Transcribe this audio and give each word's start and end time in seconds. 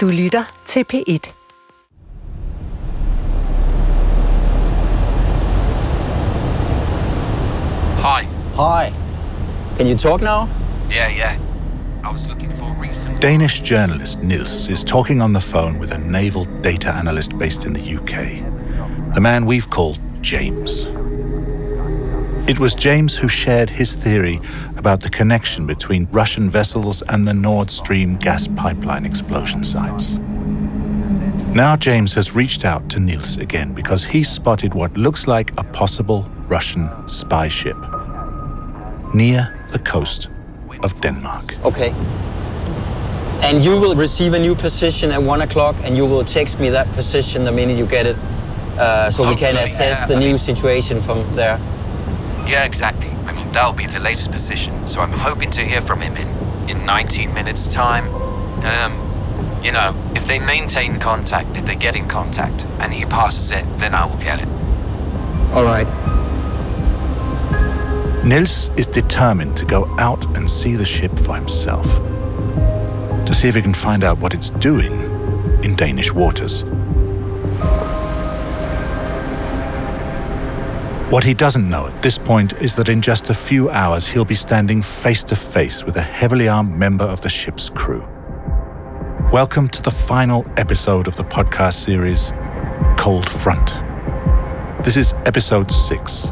Du 0.00 0.08
lytter 0.08 0.44
til 0.66 0.84
P1. 0.92 1.32
Hi. 7.98 8.24
Hi. 8.54 8.92
Can 9.76 9.86
you 9.86 9.96
talk 9.96 10.22
now? 10.22 10.48
Yeah, 10.90 11.16
yeah. 11.16 11.36
I 12.04 12.12
was 12.12 12.28
looking 12.28 12.50
for 12.50 12.64
a 12.64 12.88
reason. 12.88 13.20
Danish 13.20 13.60
journalist 13.60 14.22
Niels 14.22 14.68
is 14.68 14.84
talking 14.84 15.20
on 15.20 15.34
the 15.34 15.40
phone 15.40 15.78
with 15.78 15.92
a 15.92 15.98
naval 15.98 16.46
data 16.62 16.88
analyst 16.88 17.38
based 17.38 17.66
in 17.66 17.74
the 17.74 17.96
UK. 17.96 18.14
The 19.14 19.20
man 19.20 19.44
we've 19.44 19.68
called 19.68 19.98
James. 20.22 20.86
It 22.48 22.58
was 22.58 22.74
James 22.74 23.16
who 23.16 23.28
shared 23.28 23.70
his 23.70 23.92
theory 23.92 24.40
about 24.80 25.00
the 25.00 25.10
connection 25.10 25.66
between 25.66 26.08
Russian 26.10 26.48
vessels 26.48 27.02
and 27.02 27.28
the 27.28 27.34
Nord 27.34 27.70
Stream 27.70 28.16
gas 28.16 28.48
pipeline 28.48 29.04
explosion 29.04 29.62
sites. 29.62 30.16
Now 31.54 31.76
James 31.76 32.14
has 32.14 32.34
reached 32.34 32.64
out 32.64 32.88
to 32.92 32.98
Niels 32.98 33.36
again 33.36 33.74
because 33.74 34.02
he 34.04 34.24
spotted 34.24 34.72
what 34.72 34.96
looks 34.96 35.26
like 35.26 35.52
a 35.58 35.64
possible 35.64 36.22
Russian 36.48 36.88
spy 37.08 37.48
ship 37.48 37.76
near 39.12 39.66
the 39.70 39.78
coast 39.80 40.28
of 40.82 40.98
Denmark. 41.02 41.58
Okay. 41.62 41.90
And 43.42 43.62
you 43.62 43.78
will 43.78 43.94
receive 43.94 44.32
a 44.32 44.38
new 44.38 44.54
position 44.54 45.10
at 45.10 45.22
one 45.22 45.42
o'clock, 45.42 45.76
and 45.84 45.94
you 45.96 46.06
will 46.06 46.24
text 46.24 46.58
me 46.58 46.70
that 46.70 46.90
position 46.92 47.44
the 47.44 47.52
minute 47.52 47.76
you 47.76 47.86
get 47.86 48.06
it, 48.06 48.16
uh, 48.78 49.10
so 49.10 49.28
we 49.28 49.34
can 49.34 49.56
assess 49.56 50.00
yeah, 50.00 50.06
the 50.06 50.16
I 50.16 50.20
new 50.20 50.26
mean- 50.26 50.38
situation 50.38 51.00
from 51.02 51.18
there. 51.36 51.58
Yeah, 52.48 52.64
exactly. 52.64 53.09
I 53.50 53.52
mean, 53.52 53.54
that'll 53.54 53.72
be 53.72 53.86
the 53.86 53.98
latest 53.98 54.30
position. 54.30 54.86
So 54.86 55.00
I'm 55.00 55.10
hoping 55.10 55.50
to 55.52 55.64
hear 55.64 55.80
from 55.80 56.00
him 56.00 56.16
in, 56.16 56.68
in 56.70 56.86
19 56.86 57.34
minutes' 57.34 57.66
time. 57.66 58.06
Um, 58.64 58.92
you 59.64 59.72
know, 59.72 59.92
if 60.14 60.24
they 60.26 60.38
maintain 60.38 61.00
contact, 61.00 61.56
if 61.56 61.64
they 61.64 61.74
get 61.74 61.96
in 61.96 62.06
contact, 62.06 62.64
and 62.78 62.92
he 62.92 63.04
passes 63.06 63.50
it, 63.50 63.64
then 63.78 63.92
I 63.92 64.04
will 64.04 64.18
get 64.18 64.40
it. 64.40 64.48
All 65.52 65.64
right. 65.64 65.88
Niels 68.24 68.70
is 68.76 68.86
determined 68.86 69.56
to 69.56 69.64
go 69.64 69.86
out 69.98 70.24
and 70.36 70.48
see 70.48 70.76
the 70.76 70.84
ship 70.84 71.18
for 71.18 71.34
himself, 71.34 71.86
to 73.26 73.34
see 73.34 73.48
if 73.48 73.56
he 73.56 73.62
can 73.62 73.74
find 73.74 74.04
out 74.04 74.18
what 74.18 74.32
it's 74.32 74.50
doing 74.50 74.92
in 75.64 75.74
Danish 75.74 76.12
waters. 76.12 76.62
What 81.10 81.24
he 81.24 81.34
doesn't 81.34 81.68
know 81.68 81.88
at 81.88 82.02
this 82.04 82.16
point 82.16 82.52
is 82.60 82.76
that 82.76 82.88
in 82.88 83.02
just 83.02 83.30
a 83.30 83.34
few 83.34 83.68
hours 83.68 84.06
he'll 84.06 84.24
be 84.24 84.36
standing 84.36 84.80
face 84.80 85.24
to 85.24 85.34
face 85.34 85.82
with 85.82 85.96
a 85.96 86.02
heavily 86.02 86.46
armed 86.46 86.72
member 86.72 87.04
of 87.04 87.20
the 87.20 87.28
ship's 87.28 87.68
crew. 87.68 88.06
Welcome 89.32 89.68
to 89.70 89.82
the 89.82 89.90
final 89.90 90.46
episode 90.56 91.08
of 91.08 91.16
the 91.16 91.24
podcast 91.24 91.84
series, 91.84 92.30
Cold 92.96 93.28
Front. 93.28 93.74
This 94.84 94.96
is 94.96 95.14
episode 95.26 95.72
six 95.72 96.26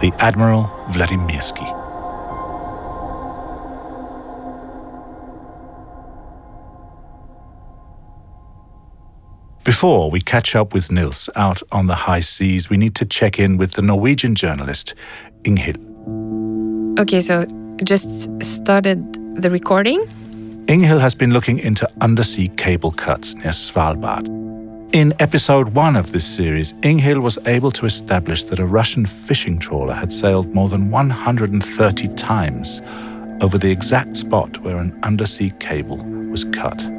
the 0.00 0.12
Admiral 0.18 0.64
Vladimirsky. 0.88 1.63
Before 9.64 10.10
we 10.10 10.20
catch 10.20 10.54
up 10.54 10.74
with 10.74 10.90
Niels 10.90 11.30
out 11.36 11.62
on 11.72 11.86
the 11.86 11.94
high 11.94 12.20
seas, 12.20 12.68
we 12.68 12.76
need 12.76 12.94
to 12.96 13.06
check 13.06 13.38
in 13.38 13.56
with 13.56 13.72
the 13.72 13.80
Norwegian 13.80 14.34
journalist 14.34 14.94
Inghild. 15.44 15.80
Okay, 17.00 17.22
so 17.22 17.46
just 17.82 18.28
started 18.42 19.00
the 19.40 19.48
recording. 19.48 20.04
Inghild 20.66 21.00
has 21.00 21.14
been 21.14 21.32
looking 21.32 21.58
into 21.58 21.90
undersea 22.02 22.48
cable 22.58 22.92
cuts 22.92 23.34
near 23.36 23.52
Svalbard. 23.52 24.28
In 24.94 25.14
episode 25.18 25.70
one 25.70 25.96
of 25.96 26.12
this 26.12 26.26
series, 26.26 26.74
Inghild 26.82 27.22
was 27.22 27.38
able 27.46 27.72
to 27.72 27.86
establish 27.86 28.44
that 28.44 28.58
a 28.58 28.66
Russian 28.66 29.06
fishing 29.06 29.58
trawler 29.58 29.94
had 29.94 30.12
sailed 30.12 30.54
more 30.54 30.68
than 30.68 30.90
130 30.90 32.08
times 32.08 32.82
over 33.40 33.56
the 33.56 33.70
exact 33.70 34.18
spot 34.18 34.58
where 34.58 34.76
an 34.76 34.98
undersea 35.02 35.54
cable 35.58 35.96
was 36.28 36.44
cut. 36.52 36.93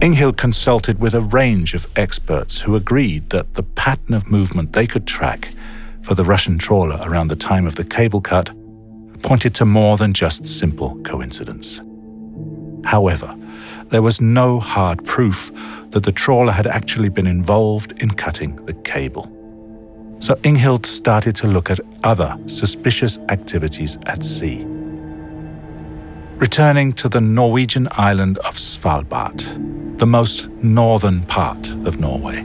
Inghild 0.00 0.36
consulted 0.36 1.00
with 1.00 1.14
a 1.14 1.22
range 1.22 1.72
of 1.72 1.86
experts 1.96 2.60
who 2.60 2.76
agreed 2.76 3.30
that 3.30 3.54
the 3.54 3.62
pattern 3.62 4.12
of 4.12 4.30
movement 4.30 4.74
they 4.74 4.86
could 4.86 5.06
track 5.06 5.54
for 6.02 6.14
the 6.14 6.22
Russian 6.22 6.58
trawler 6.58 6.98
around 7.02 7.28
the 7.28 7.34
time 7.34 7.66
of 7.66 7.76
the 7.76 7.84
cable 7.84 8.20
cut 8.20 8.50
pointed 9.22 9.54
to 9.54 9.64
more 9.64 9.96
than 9.96 10.12
just 10.12 10.44
simple 10.44 10.96
coincidence. 11.02 11.80
However, 12.84 13.34
there 13.86 14.02
was 14.02 14.20
no 14.20 14.60
hard 14.60 15.02
proof 15.06 15.50
that 15.90 16.02
the 16.02 16.12
trawler 16.12 16.52
had 16.52 16.66
actually 16.66 17.08
been 17.08 17.26
involved 17.26 17.92
in 17.92 18.10
cutting 18.10 18.56
the 18.66 18.74
cable. 18.74 19.32
So 20.20 20.34
Inghild 20.36 20.84
started 20.84 21.34
to 21.36 21.46
look 21.46 21.70
at 21.70 21.80
other 22.04 22.36
suspicious 22.48 23.16
activities 23.30 23.96
at 24.04 24.22
sea. 24.22 24.75
Returning 26.38 26.92
to 26.92 27.08
the 27.08 27.22
Norwegian 27.22 27.88
island 27.92 28.36
of 28.38 28.56
Svalbard, 28.56 29.98
the 29.98 30.04
most 30.04 30.50
northern 30.62 31.22
part 31.22 31.66
of 31.86 31.98
Norway. 31.98 32.42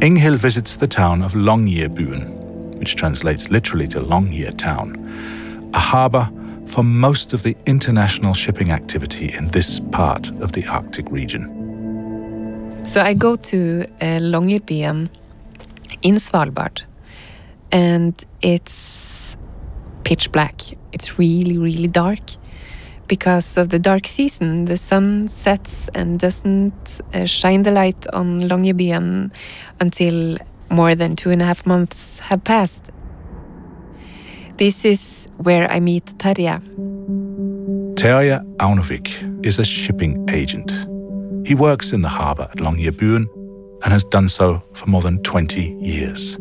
Inghild 0.00 0.36
visits 0.36 0.76
the 0.76 0.86
town 0.86 1.22
of 1.22 1.32
Longyearbyen, 1.32 2.78
which 2.78 2.94
translates 2.94 3.48
literally 3.48 3.88
to 3.88 3.98
Longyear 3.98 4.54
Town, 4.58 5.70
a 5.72 5.78
harbour 5.78 6.30
for 6.66 6.82
most 6.82 7.32
of 7.32 7.42
the 7.42 7.56
international 7.64 8.34
shipping 8.34 8.70
activity 8.70 9.32
in 9.32 9.48
this 9.52 9.80
part 9.80 10.28
of 10.42 10.52
the 10.52 10.66
Arctic 10.66 11.10
region. 11.10 11.48
So 12.84 13.00
I 13.00 13.14
go 13.14 13.36
to 13.36 13.86
uh, 14.02 14.20
Longyearbyen 14.20 15.08
in 16.02 16.16
Svalbard, 16.16 16.82
and 17.70 18.22
it's 18.42 19.34
pitch 20.04 20.30
black. 20.30 20.60
It's 20.92 21.18
really, 21.18 21.56
really 21.56 21.88
dark 21.88 22.20
because 23.16 23.58
of 23.58 23.68
the 23.68 23.78
dark 23.78 24.06
season. 24.06 24.64
The 24.64 24.78
sun 24.78 25.28
sets 25.28 25.90
and 25.94 26.18
doesn't 26.18 27.00
uh, 27.12 27.26
shine 27.26 27.62
the 27.62 27.70
light 27.70 28.06
on 28.14 28.40
Longyearbyen 28.40 29.30
until 29.80 30.38
more 30.70 30.94
than 30.94 31.14
two 31.14 31.30
and 31.30 31.42
a 31.42 31.44
half 31.44 31.66
months 31.66 32.18
have 32.20 32.42
passed. 32.42 32.84
This 34.56 34.86
is 34.86 35.28
where 35.36 35.70
I 35.70 35.78
meet 35.80 36.06
Tarja. 36.16 36.62
Terje 37.96 38.38
Aunovik 38.56 39.08
is 39.44 39.58
a 39.58 39.64
shipping 39.64 40.14
agent. 40.30 40.70
He 41.46 41.54
works 41.54 41.92
in 41.92 42.00
the 42.00 42.08
harbour 42.08 42.48
at 42.52 42.60
Longyearbyen 42.60 43.26
and 43.82 43.92
has 43.92 44.04
done 44.04 44.28
so 44.30 44.62
for 44.72 44.86
more 44.88 45.02
than 45.02 45.22
20 45.22 45.76
years. 45.82 46.38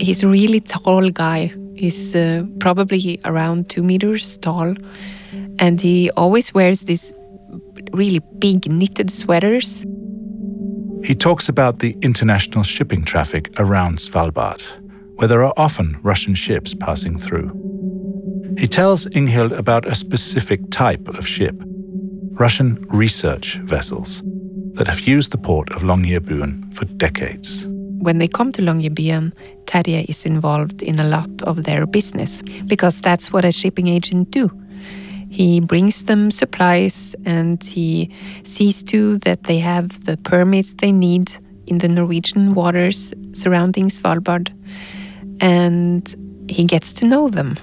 He's 0.00 0.22
a 0.22 0.28
really 0.28 0.60
tall 0.60 1.10
guy. 1.10 1.52
He's 1.74 2.14
uh, 2.14 2.44
probably 2.60 3.20
around 3.26 3.68
two 3.68 3.82
meters 3.82 4.38
tall, 4.38 4.74
and 5.58 5.80
he 5.80 6.10
always 6.16 6.52
wears 6.54 6.82
these 6.82 7.12
really 7.92 8.20
big 8.38 8.70
knitted 8.70 9.10
sweaters. 9.10 9.84
He 11.04 11.14
talks 11.14 11.48
about 11.48 11.78
the 11.78 11.96
international 12.02 12.64
shipping 12.64 13.04
traffic 13.04 13.50
around 13.58 13.98
Svalbard, 13.98 14.62
where 15.16 15.28
there 15.28 15.44
are 15.44 15.54
often 15.56 15.98
Russian 16.02 16.34
ships 16.34 16.74
passing 16.74 17.18
through. 17.18 17.52
He 18.58 18.66
tells 18.66 19.06
Inghild 19.06 19.56
about 19.56 19.86
a 19.86 19.94
specific 19.94 20.60
type 20.70 21.08
of 21.08 21.26
ship 21.26 21.54
Russian 22.38 22.84
research 22.88 23.58
vessels 23.64 24.22
that 24.74 24.88
have 24.88 25.00
used 25.00 25.30
the 25.30 25.38
port 25.38 25.70
of 25.70 25.82
Longyearbyen 25.82 26.74
for 26.74 26.84
decades. 26.84 27.66
When 27.98 28.18
they 28.18 28.28
come 28.28 28.52
to 28.52 28.62
Longyearbyen, 28.62 29.32
Terje 29.64 30.04
is 30.08 30.26
involved 30.26 30.82
in 30.82 30.98
a 30.98 31.04
lot 31.04 31.42
of 31.42 31.64
their 31.64 31.86
business 31.86 32.42
because 32.66 33.00
that's 33.00 33.32
what 33.32 33.44
a 33.44 33.52
shipping 33.52 33.88
agent 33.88 34.30
do. 34.30 34.50
He 35.28 35.60
brings 35.60 36.04
them 36.04 36.30
supplies 36.30 37.14
and 37.24 37.62
he 37.62 38.10
sees 38.44 38.82
to 38.84 39.18
that 39.18 39.44
they 39.44 39.58
have 39.58 40.04
the 40.06 40.16
permits 40.16 40.74
they 40.74 40.92
need 40.92 41.32
in 41.66 41.78
the 41.78 41.88
Norwegian 41.88 42.54
waters 42.54 43.12
surrounding 43.32 43.88
Svalbard. 43.88 44.52
And 45.40 46.46
he 46.48 46.64
gets 46.64 46.92
to 46.94 47.04
know 47.04 47.28
them. 47.28 47.56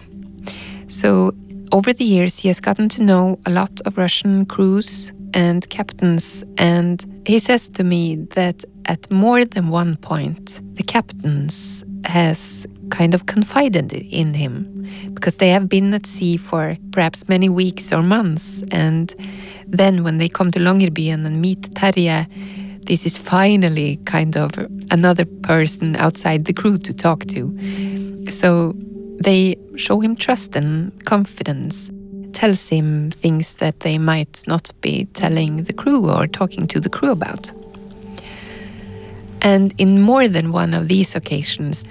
So, 0.88 1.34
over 1.72 1.92
the 1.92 2.06
years, 2.06 2.40
he 2.40 2.50
has 2.50 2.60
gotten 2.60 2.88
to 2.90 3.02
know 3.02 3.40
a 3.46 3.50
lot 3.50 3.82
of 3.86 3.98
Russian 3.98 4.46
crews 4.46 5.12
and 5.34 5.68
captains, 5.70 6.44
and 6.58 7.24
he 7.26 7.40
says 7.40 7.68
to 7.70 7.84
me 7.84 8.16
that 8.36 8.64
at 8.86 9.10
more 9.10 9.44
than 9.44 9.70
one 9.70 9.96
point, 9.98 10.62
the 10.76 10.84
captains 10.84 11.84
has 12.06 12.68
kind 12.94 13.16
of 13.16 13.26
confided 13.26 13.92
in 13.92 14.36
him 14.36 14.88
because 15.16 15.38
they 15.38 15.50
have 15.50 15.68
been 15.68 15.94
at 15.94 16.06
sea 16.06 16.38
for 16.38 16.78
perhaps 16.92 17.28
many 17.28 17.50
weeks 17.50 17.92
or 17.92 18.04
months, 18.04 18.64
and 18.72 19.16
then 19.80 20.04
when 20.04 20.20
they 20.20 20.30
come 20.30 20.52
to 20.52 20.60
Longyearbyen 20.60 21.26
and 21.26 21.42
meet 21.42 21.62
Terje, 21.74 22.28
this 22.86 23.06
is 23.06 23.18
finally 23.18 23.98
kind 24.06 24.38
of 24.38 24.52
another 24.92 25.26
person 25.42 25.96
outside 25.96 26.46
the 26.46 26.54
crew 26.54 26.78
to 26.78 26.94
talk 26.94 27.26
to. 27.34 27.42
So 28.30 28.76
they 29.26 29.58
show 29.76 30.00
him 30.00 30.16
trust 30.16 30.56
and 30.56 30.92
confidence. 31.06 31.90
tells 32.34 32.68
him 32.68 33.12
things 33.12 33.56
that 33.56 33.80
they 33.82 33.98
might 33.98 34.44
not 34.48 34.72
be 34.82 35.06
telling 35.14 35.64
the 35.64 35.74
crew 35.74 36.10
or 36.10 36.28
talking 36.28 36.68
to 36.68 36.80
the 36.80 36.90
crew 36.90 37.12
about. 37.12 37.52
And 39.42 39.74
in 39.78 40.02
more 40.02 40.28
than 40.28 40.52
one 40.52 40.74
of 40.74 40.88
these 40.88 41.16
occasions, 41.16 41.86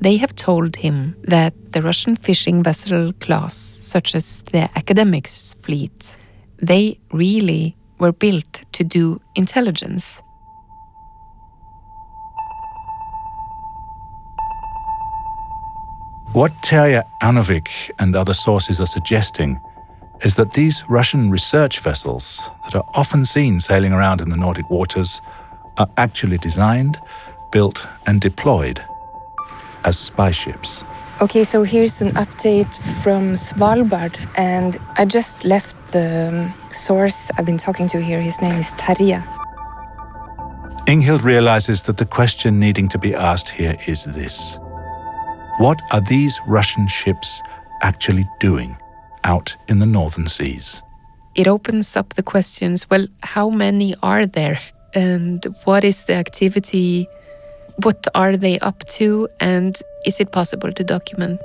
they 0.00 0.16
have 0.16 0.34
told 0.36 0.76
him 0.76 1.16
that 1.22 1.72
the 1.72 1.82
Russian 1.82 2.16
fishing 2.16 2.62
vessel 2.62 3.12
class, 3.14 3.54
such 3.54 4.14
as 4.14 4.42
the 4.52 4.68
Academics 4.76 5.54
fleet, 5.54 6.16
they 6.58 6.98
really 7.12 7.76
were 7.98 8.12
built 8.12 8.62
to 8.72 8.84
do 8.84 9.20
intelligence. 9.34 10.22
What 16.32 16.52
Terje 16.62 17.02
Aunovik 17.22 17.68
and 17.98 18.14
other 18.14 18.34
sources 18.34 18.80
are 18.80 18.86
suggesting 18.86 19.58
is 20.22 20.34
that 20.34 20.52
these 20.52 20.84
Russian 20.88 21.30
research 21.30 21.80
vessels 21.80 22.40
that 22.64 22.74
are 22.76 22.84
often 22.94 23.24
seen 23.24 23.60
sailing 23.60 23.92
around 23.92 24.20
in 24.20 24.30
the 24.30 24.36
Nordic 24.36 24.68
waters 24.70 25.20
are 25.78 25.88
actually 25.96 26.38
designed, 26.38 26.98
built, 27.50 27.86
and 28.06 28.20
deployed 28.20 28.84
as 29.84 29.98
spy 29.98 30.30
ships. 30.30 30.82
Okay, 31.20 31.42
so 31.42 31.64
here's 31.64 32.00
an 32.00 32.12
update 32.12 32.72
from 33.02 33.34
Svalbard, 33.34 34.14
and 34.36 34.78
I 34.96 35.04
just 35.04 35.44
left 35.44 35.76
the 35.90 36.28
um, 36.28 36.72
source 36.72 37.30
I've 37.36 37.44
been 37.44 37.58
talking 37.58 37.88
to 37.88 38.00
here. 38.00 38.20
His 38.20 38.40
name 38.40 38.56
is 38.56 38.70
Terje. 38.72 39.22
Inghild 40.86 41.22
realizes 41.22 41.82
that 41.82 41.96
the 41.96 42.06
question 42.06 42.58
needing 42.60 42.88
to 42.88 42.98
be 42.98 43.14
asked 43.14 43.48
here 43.48 43.76
is 43.86 44.04
this 44.04 44.58
What 45.58 45.82
are 45.90 46.00
these 46.00 46.38
Russian 46.46 46.86
ships 46.86 47.42
actually 47.82 48.26
doing 48.38 48.76
out 49.24 49.56
in 49.66 49.80
the 49.80 49.86
northern 49.86 50.28
seas? 50.28 50.80
It 51.34 51.46
opens 51.46 51.96
up 51.96 52.14
the 52.14 52.22
questions 52.22 52.88
well, 52.88 53.06
how 53.22 53.50
many 53.50 53.94
are 54.02 54.24
there? 54.24 54.60
And 54.94 55.44
what 55.64 55.84
is 55.84 56.04
the 56.04 56.14
activity? 56.14 57.06
What 57.82 58.08
are 58.14 58.36
they 58.36 58.58
up 58.58 58.84
to? 58.98 59.28
And 59.38 59.80
is 60.04 60.18
it 60.18 60.32
possible 60.32 60.72
to 60.72 60.82
document 60.82 61.40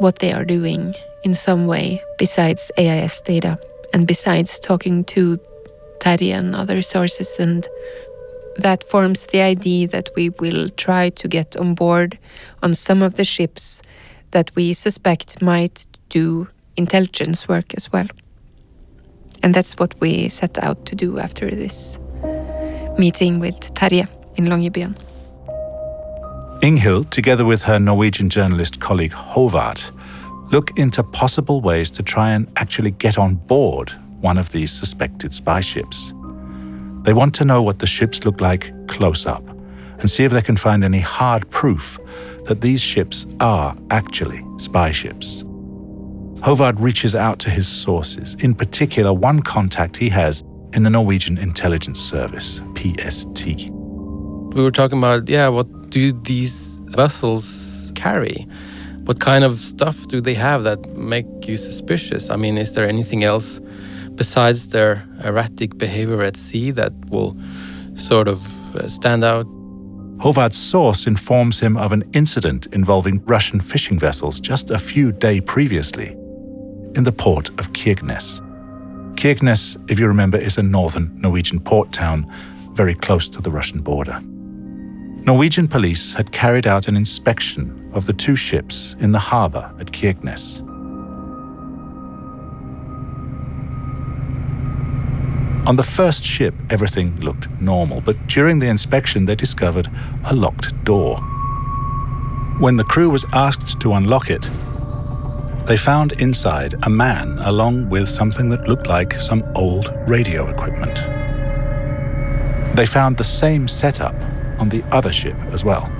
what 0.00 0.18
they 0.18 0.32
are 0.32 0.44
doing 0.44 0.94
in 1.22 1.34
some 1.34 1.68
way 1.68 2.02
besides 2.18 2.72
AIS 2.76 3.20
data 3.20 3.60
and 3.94 4.08
besides 4.08 4.58
talking 4.58 5.04
to 5.04 5.38
Terje 6.00 6.32
and 6.32 6.56
other 6.56 6.82
sources? 6.82 7.28
And 7.38 7.68
that 8.56 8.82
forms 8.82 9.26
the 9.26 9.40
idea 9.40 9.86
that 9.86 10.10
we 10.16 10.30
will 10.30 10.68
try 10.70 11.10
to 11.10 11.28
get 11.28 11.56
on 11.56 11.74
board 11.74 12.18
on 12.60 12.74
some 12.74 13.00
of 13.00 13.14
the 13.14 13.24
ships 13.24 13.82
that 14.32 14.50
we 14.56 14.72
suspect 14.72 15.40
might 15.40 15.86
do 16.08 16.48
intelligence 16.76 17.46
work 17.46 17.72
as 17.74 17.92
well. 17.92 18.08
And 19.44 19.54
that's 19.54 19.74
what 19.74 19.94
we 20.00 20.28
set 20.28 20.58
out 20.58 20.86
to 20.86 20.96
do 20.96 21.20
after 21.20 21.48
this 21.48 22.00
meeting 22.98 23.38
with 23.38 23.60
Terje 23.74 24.08
in 24.38 24.46
Longyearbyen. 24.46 24.96
Inghild, 26.62 27.10
together 27.10 27.44
with 27.44 27.62
her 27.62 27.78
Norwegian 27.78 28.30
journalist 28.30 28.80
colleague 28.80 29.12
Håvard, 29.12 29.80
look 30.50 30.76
into 30.78 31.02
possible 31.02 31.60
ways 31.60 31.90
to 31.92 32.02
try 32.02 32.30
and 32.30 32.50
actually 32.56 32.92
get 32.92 33.18
on 33.18 33.34
board 33.34 33.92
one 34.20 34.38
of 34.38 34.50
these 34.50 34.72
suspected 34.72 35.34
spy 35.34 35.60
ships. 35.60 36.12
They 37.02 37.12
want 37.12 37.34
to 37.36 37.44
know 37.44 37.62
what 37.62 37.78
the 37.78 37.86
ships 37.86 38.24
look 38.24 38.40
like 38.40 38.72
close 38.88 39.26
up 39.26 39.46
and 39.98 40.10
see 40.10 40.24
if 40.24 40.32
they 40.32 40.42
can 40.42 40.56
find 40.56 40.82
any 40.82 41.00
hard 41.00 41.48
proof 41.50 41.98
that 42.46 42.60
these 42.60 42.80
ships 42.80 43.26
are 43.40 43.76
actually 43.90 44.44
spy 44.58 44.90
ships. 44.90 45.44
Håvard 46.40 46.80
reaches 46.80 47.14
out 47.14 47.38
to 47.40 47.50
his 47.50 47.68
sources, 47.68 48.36
in 48.40 48.54
particular, 48.54 49.12
one 49.12 49.42
contact 49.42 49.96
he 49.96 50.08
has 50.08 50.42
in 50.72 50.82
the 50.82 50.90
Norwegian 50.90 51.36
Intelligence 51.38 52.00
Service, 52.00 52.60
PST. 52.76 53.70
We 54.54 54.62
were 54.62 54.70
talking 54.70 54.98
about, 54.98 55.28
yeah, 55.28 55.48
what 55.48 55.90
do 55.90 56.12
these 56.12 56.80
vessels 56.86 57.92
carry? 57.94 58.46
What 59.04 59.20
kind 59.20 59.44
of 59.44 59.58
stuff 59.58 60.06
do 60.08 60.20
they 60.20 60.34
have 60.34 60.64
that 60.64 60.84
make 60.96 61.26
you 61.46 61.56
suspicious? 61.56 62.30
I 62.30 62.36
mean, 62.36 62.58
is 62.58 62.74
there 62.74 62.88
anything 62.88 63.24
else 63.24 63.60
besides 64.14 64.68
their 64.68 65.06
erratic 65.22 65.78
behavior 65.78 66.22
at 66.22 66.36
sea 66.36 66.70
that 66.72 66.92
will 67.10 67.36
sort 67.94 68.26
of 68.26 68.44
uh, 68.74 68.88
stand 68.88 69.22
out? 69.22 69.46
Håvard's 70.18 70.56
source 70.56 71.06
informs 71.06 71.60
him 71.60 71.76
of 71.76 71.92
an 71.92 72.02
incident 72.12 72.66
involving 72.72 73.24
Russian 73.24 73.60
fishing 73.60 73.98
vessels 73.98 74.40
just 74.40 74.70
a 74.70 74.78
few 74.78 75.12
days 75.12 75.42
previously 75.46 76.08
in 76.96 77.04
the 77.04 77.12
port 77.12 77.50
of 77.50 77.72
Kirkenes. 77.72 78.40
Kirkenes, 79.14 79.76
if 79.90 80.00
you 80.00 80.08
remember, 80.08 80.36
is 80.38 80.58
a 80.58 80.62
northern 80.62 81.20
Norwegian 81.20 81.60
port 81.60 81.92
town 81.92 82.26
very 82.72 82.94
close 82.94 83.28
to 83.28 83.40
the 83.40 83.50
Russian 83.50 83.80
border. 83.80 84.20
Norwegian 85.28 85.68
police 85.68 86.14
had 86.14 86.32
carried 86.32 86.66
out 86.66 86.88
an 86.88 86.96
inspection 86.96 87.90
of 87.92 88.06
the 88.06 88.14
two 88.14 88.34
ships 88.34 88.96
in 88.98 89.12
the 89.12 89.18
harbour 89.18 89.70
at 89.78 89.92
Kirkenes. 89.92 90.60
On 95.68 95.76
the 95.76 95.82
first 95.82 96.24
ship, 96.24 96.54
everything 96.70 97.20
looked 97.20 97.46
normal, 97.60 98.00
but 98.00 98.16
during 98.26 98.58
the 98.58 98.68
inspection, 98.68 99.26
they 99.26 99.34
discovered 99.34 99.90
a 100.24 100.34
locked 100.34 100.72
door. 100.84 101.18
When 102.58 102.78
the 102.78 102.84
crew 102.84 103.10
was 103.10 103.26
asked 103.34 103.78
to 103.82 103.92
unlock 103.92 104.30
it, 104.30 104.48
they 105.66 105.76
found 105.76 106.12
inside 106.22 106.74
a 106.84 106.88
man 106.88 107.36
along 107.40 107.90
with 107.90 108.08
something 108.08 108.48
that 108.48 108.66
looked 108.66 108.86
like 108.86 109.12
some 109.20 109.44
old 109.54 109.92
radio 110.06 110.48
equipment. 110.48 110.96
They 112.74 112.86
found 112.86 113.18
the 113.18 113.24
same 113.24 113.68
setup 113.68 114.14
on 114.58 114.68
the 114.68 114.82
other 114.90 115.12
ship 115.12 115.36
as 115.52 115.64
well. 115.64 115.90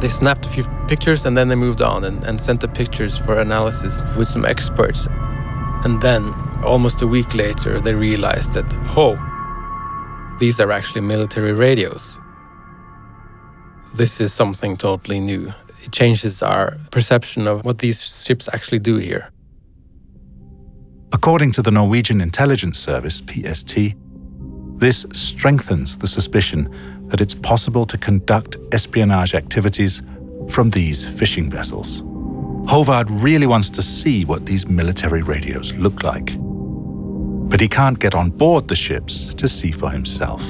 They 0.00 0.08
snapped 0.08 0.46
a 0.46 0.48
few 0.48 0.64
pictures 0.88 1.24
and 1.24 1.36
then 1.36 1.48
they 1.48 1.54
moved 1.54 1.80
on 1.80 2.04
and, 2.04 2.24
and 2.24 2.40
sent 2.40 2.60
the 2.60 2.68
pictures 2.68 3.18
for 3.18 3.38
analysis 3.40 4.02
with 4.16 4.28
some 4.28 4.44
experts. 4.44 5.06
And 5.84 6.00
then, 6.00 6.32
almost 6.64 7.02
a 7.02 7.06
week 7.06 7.34
later, 7.34 7.80
they 7.80 7.94
realized 7.94 8.54
that, 8.54 8.66
oh, 8.96 9.16
these 10.38 10.60
are 10.60 10.72
actually 10.72 11.02
military 11.02 11.52
radios. 11.52 12.18
This 13.94 14.20
is 14.20 14.32
something 14.32 14.76
totally 14.76 15.20
new 15.20 15.52
it 15.82 15.92
changes 15.92 16.42
our 16.42 16.78
perception 16.90 17.46
of 17.46 17.64
what 17.64 17.78
these 17.78 18.24
ships 18.24 18.48
actually 18.52 18.78
do 18.78 18.96
here. 18.96 19.30
According 21.12 21.52
to 21.52 21.62
the 21.62 21.70
Norwegian 21.70 22.20
Intelligence 22.20 22.78
Service, 22.78 23.20
PST, 23.20 23.94
this 24.76 25.06
strengthens 25.12 25.98
the 25.98 26.06
suspicion 26.06 26.72
that 27.12 27.20
it's 27.20 27.34
possible 27.34 27.86
to 27.86 27.96
conduct 27.96 28.56
espionage 28.72 29.36
activities 29.36 30.02
from 30.50 30.70
these 30.70 31.04
fishing 31.04 31.48
vessels. 31.48 32.02
Håvard 32.66 33.06
really 33.08 33.46
wants 33.46 33.70
to 33.70 33.82
see 33.82 34.24
what 34.24 34.46
these 34.46 34.66
military 34.66 35.22
radios 35.22 35.72
look 35.74 36.02
like. 36.02 36.36
But 37.48 37.60
he 37.60 37.68
can't 37.68 38.00
get 38.00 38.16
on 38.16 38.30
board 38.30 38.66
the 38.66 38.74
ships 38.74 39.32
to 39.34 39.46
see 39.46 39.70
for 39.70 39.90
himself. 39.90 40.42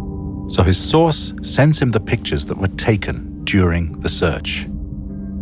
So 0.49 0.63
his 0.63 0.79
source 0.79 1.35
sends 1.43 1.79
him 1.79 1.91
the 1.91 2.01
pictures 2.01 2.47
that 2.47 2.57
were 2.57 2.75
taken 2.79 3.45
during 3.45 4.01
the 4.01 4.09
search 4.09 4.67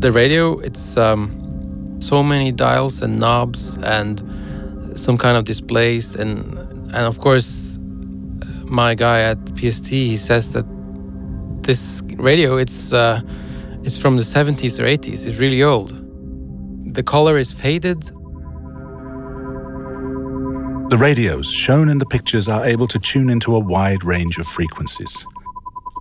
the 0.01 0.11
radio, 0.11 0.59
it's 0.61 0.97
um, 0.97 2.01
so 2.01 2.23
many 2.23 2.53
dials 2.53 3.03
and 3.03 3.21
knobs 3.21 3.75
and 3.83 4.99
some 4.99 5.19
kind 5.19 5.37
of 5.37 5.45
displays 5.45 6.17
and 6.17 6.59
and 6.93 7.07
of 7.07 7.21
course 7.21 7.79
my 8.65 8.95
guy 8.95 9.21
at 9.21 9.39
PST 9.57 9.87
he 9.87 10.17
says 10.17 10.53
that 10.53 10.65
this 11.63 12.03
radio 12.17 12.57
it's 12.57 12.93
uh, 12.93 13.21
it's 13.83 13.97
from 13.97 14.17
the 14.17 14.23
70s 14.23 14.79
or 14.79 14.85
80s. 14.85 15.27
It's 15.27 15.39
really 15.39 15.63
old. 15.63 15.93
The 16.95 17.03
color 17.03 17.39
is 17.39 17.53
faded. 17.53 18.03
The 20.91 20.99
radios 20.99 21.51
shown 21.51 21.89
in 21.89 21.99
the 21.99 22.07
pictures 22.07 22.49
are 22.49 22.65
able 22.65 22.89
to 22.89 22.99
tune 22.99 23.31
into 23.31 23.55
a 23.55 23.59
wide 23.59 24.05
range 24.05 24.39
of 24.39 24.47
frequencies. 24.47 25.25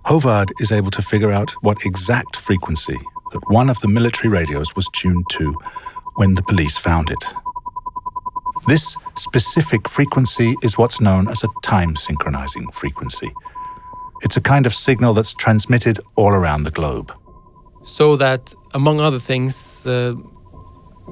Håvard 0.06 0.50
is 0.60 0.72
able 0.72 0.90
to 0.90 1.00
figure 1.00 1.30
out 1.30 1.50
what 1.62 1.78
exact 1.86 2.36
frequency 2.36 2.98
that 3.32 3.40
one 3.48 3.70
of 3.70 3.78
the 3.80 3.88
military 3.88 4.28
radios 4.28 4.74
was 4.74 4.88
tuned 4.92 5.24
to 5.30 5.56
when 6.16 6.34
the 6.34 6.42
police 6.42 6.76
found 6.76 7.10
it. 7.10 7.24
This 8.66 8.96
specific 9.16 9.88
frequency 9.88 10.54
is 10.62 10.76
what's 10.76 11.00
known 11.00 11.28
as 11.28 11.42
a 11.44 11.48
time 11.62 11.96
synchronizing 11.96 12.70
frequency. 12.72 13.30
It's 14.22 14.36
a 14.36 14.40
kind 14.40 14.66
of 14.66 14.74
signal 14.74 15.14
that's 15.14 15.34
transmitted 15.34 15.98
all 16.16 16.32
around 16.32 16.64
the 16.64 16.70
globe. 16.70 17.12
So 17.84 18.16
that, 18.16 18.54
among 18.74 19.00
other 19.00 19.18
things, 19.18 19.86
uh, 19.86 20.14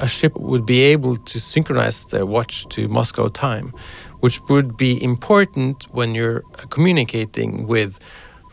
a 0.00 0.06
ship 0.06 0.36
would 0.36 0.66
be 0.66 0.80
able 0.82 1.16
to 1.16 1.40
synchronize 1.40 2.04
their 2.06 2.26
watch 2.26 2.68
to 2.68 2.88
Moscow 2.88 3.28
time, 3.28 3.72
which 4.20 4.40
would 4.48 4.76
be 4.76 5.02
important 5.02 5.84
when 5.90 6.14
you're 6.14 6.42
communicating 6.70 7.66
with, 7.66 7.98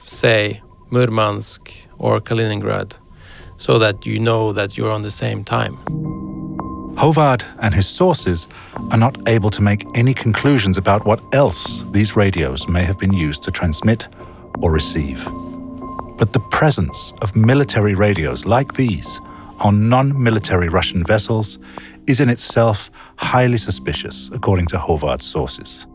say, 0.06 0.62
Murmansk 0.90 1.72
or 1.98 2.20
Kaliningrad 2.20 2.98
so 3.58 3.80
that 3.80 4.06
you 4.06 4.20
know 4.20 4.54
that 4.54 4.78
you're 4.78 4.92
on 4.92 5.02
the 5.02 5.12
same 5.12 5.44
time. 5.44 5.78
Håvard 6.96 7.44
and 7.60 7.74
his 7.74 7.88
sources 7.88 8.48
are 8.92 8.98
not 8.98 9.18
able 9.28 9.50
to 9.50 9.62
make 9.62 9.86
any 9.96 10.14
conclusions 10.14 10.78
about 10.78 11.06
what 11.06 11.22
else 11.34 11.84
these 11.92 12.16
radios 12.16 12.68
may 12.70 12.84
have 12.84 12.98
been 12.98 13.14
used 13.14 13.44
to 13.44 13.52
transmit 13.52 14.08
or 14.62 14.72
receive. 14.72 15.24
But 16.18 16.34
the 16.34 16.40
presence 16.52 17.14
of 17.22 17.36
military 17.36 17.94
radios 17.94 18.46
like 18.46 18.74
these 18.74 19.20
on 19.60 19.90
non 19.90 20.22
military 20.22 20.70
Russian 20.70 21.04
vessels 21.04 21.58
is 22.08 22.20
in 22.20 22.30
itself 22.30 22.90
highly 23.18 23.58
suspicious, 23.58 24.30
according 24.34 24.68
to 24.68 24.78
Håvard's 24.78 25.26
sources. 25.26 25.86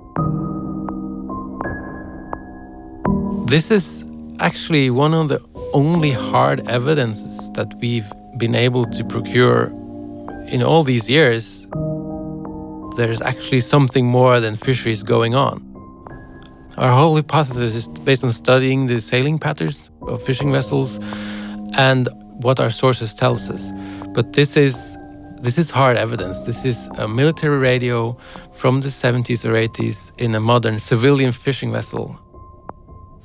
This 3.49 3.71
is 3.71 4.05
actually 4.39 4.91
one 4.91 5.15
of 5.15 5.29
the 5.29 5.43
only 5.73 6.11
hard 6.13 6.67
evidences 6.69 7.51
that 7.53 7.73
we've 7.81 8.11
been 8.39 8.55
able 8.55 8.85
to 8.85 9.05
procure 9.05 9.67
in 10.49 10.63
all 10.63 10.83
these 10.85 11.09
years. 11.09 11.67
There's 12.97 13.21
actually 13.23 13.61
something 13.61 14.07
more 14.07 14.41
than 14.41 14.57
fisheries 14.57 15.03
going 15.03 15.35
on. 15.35 15.70
Our 16.81 16.89
whole 16.89 17.15
hypothesis 17.15 17.75
is 17.75 17.89
based 17.89 18.25
on 18.25 18.33
studying 18.33 18.87
the 18.87 19.01
sailing 19.01 19.39
patterns 19.39 19.91
of 20.01 20.23
fishing 20.23 20.51
vessels 20.51 20.99
and 21.75 22.09
what 22.41 22.59
our 22.59 22.71
sources 22.71 23.13
tells 23.13 23.51
us. 23.51 23.71
But 24.15 24.33
this 24.33 24.57
is 24.57 24.97
this 25.43 25.59
is 25.59 25.69
hard 25.69 25.99
evidence. 25.99 26.41
This 26.45 26.65
is 26.65 26.89
a 26.97 27.07
military 27.07 27.59
radio 27.59 28.17
from 28.53 28.81
the 28.81 28.89
70s 28.89 29.45
or 29.45 29.53
80s 29.53 30.11
in 30.17 30.35
a 30.35 30.41
modern 30.41 30.79
civilian 30.79 31.33
fishing 31.33 31.71
vessel. 31.71 32.19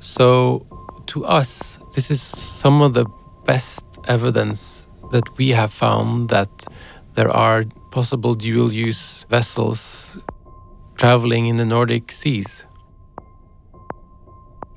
So 0.01 0.67
to 1.07 1.25
us, 1.25 1.79
this 1.93 2.11
is 2.11 2.21
some 2.21 2.81
of 2.81 2.93
the 2.93 3.05
best 3.45 3.85
evidence 4.09 4.85
that 5.11 5.37
we 5.37 5.51
have 5.51 5.71
found 5.71 6.27
that 6.27 6.67
there 7.13 7.31
are 7.31 7.63
possible 7.91 8.35
dual 8.35 8.73
use 8.73 9.23
vessels 9.29 10.17
traveling 10.97 11.45
in 11.45 11.55
the 11.55 11.65
Nordic 11.65 12.11
seas. 12.11 12.65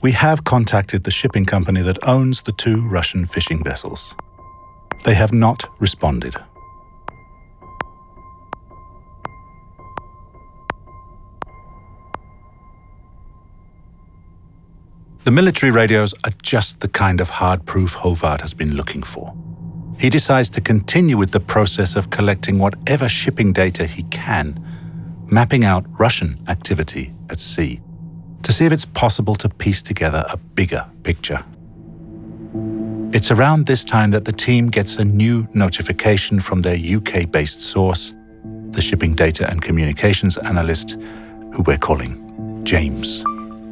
We 0.01 0.13
have 0.13 0.45
contacted 0.45 1.03
the 1.03 1.11
shipping 1.11 1.45
company 1.45 1.83
that 1.83 1.99
owns 2.07 2.43
the 2.43 2.53
two 2.53 2.89
Russian 2.89 3.27
fishing 3.27 3.65
vessels. 3.65 4.15
They 5.05 5.15
have 5.15 5.33
not 5.33 5.69
responded. 5.81 6.37
The 15.25 15.33
military 15.33 15.73
radios 15.73 16.15
are 16.25 16.33
just 16.43 16.79
the 16.79 16.89
kind 16.89 17.21
of 17.21 17.29
hard 17.29 17.67
proof 17.67 17.95
Håvard 17.97 18.41
has 18.41 18.55
been 18.55 18.75
looking 18.77 19.03
for. 19.03 19.35
He 19.99 20.11
decides 20.11 20.49
to 20.51 20.61
continue 20.61 21.17
with 21.17 21.33
the 21.33 21.41
process 21.41 21.97
of 21.97 22.11
collecting 22.11 22.61
whatever 22.61 23.09
shipping 23.09 23.53
data 23.53 23.85
he 23.85 24.05
can, 24.05 24.65
mapping 25.27 25.65
out 25.65 25.85
Russian 25.99 26.39
activity 26.47 27.13
at 27.29 27.41
sea, 27.41 27.81
to 28.43 28.53
see 28.53 28.65
if 28.65 28.73
it's 28.73 28.85
possible 28.85 29.35
to 29.37 29.49
piece 29.49 29.83
together 29.83 30.25
a 30.29 30.37
bigger 30.37 30.85
picture. 31.03 31.45
It's 33.11 33.31
around 33.31 33.67
this 33.67 33.85
time 33.85 34.11
that 34.11 34.27
the 34.27 34.33
team 34.33 34.69
gets 34.69 34.97
a 34.97 35.05
new 35.05 35.49
notification 35.55 36.41
from 36.41 36.61
their 36.61 36.77
UK 36.77 37.31
based 37.31 37.63
source, 37.63 38.13
the 38.71 38.83
shipping 38.83 39.15
data 39.15 39.49
and 39.51 39.63
communications 39.63 40.37
analyst, 40.37 40.97
who 41.53 41.63
we're 41.63 41.79
calling 41.79 42.63
James. 42.65 43.25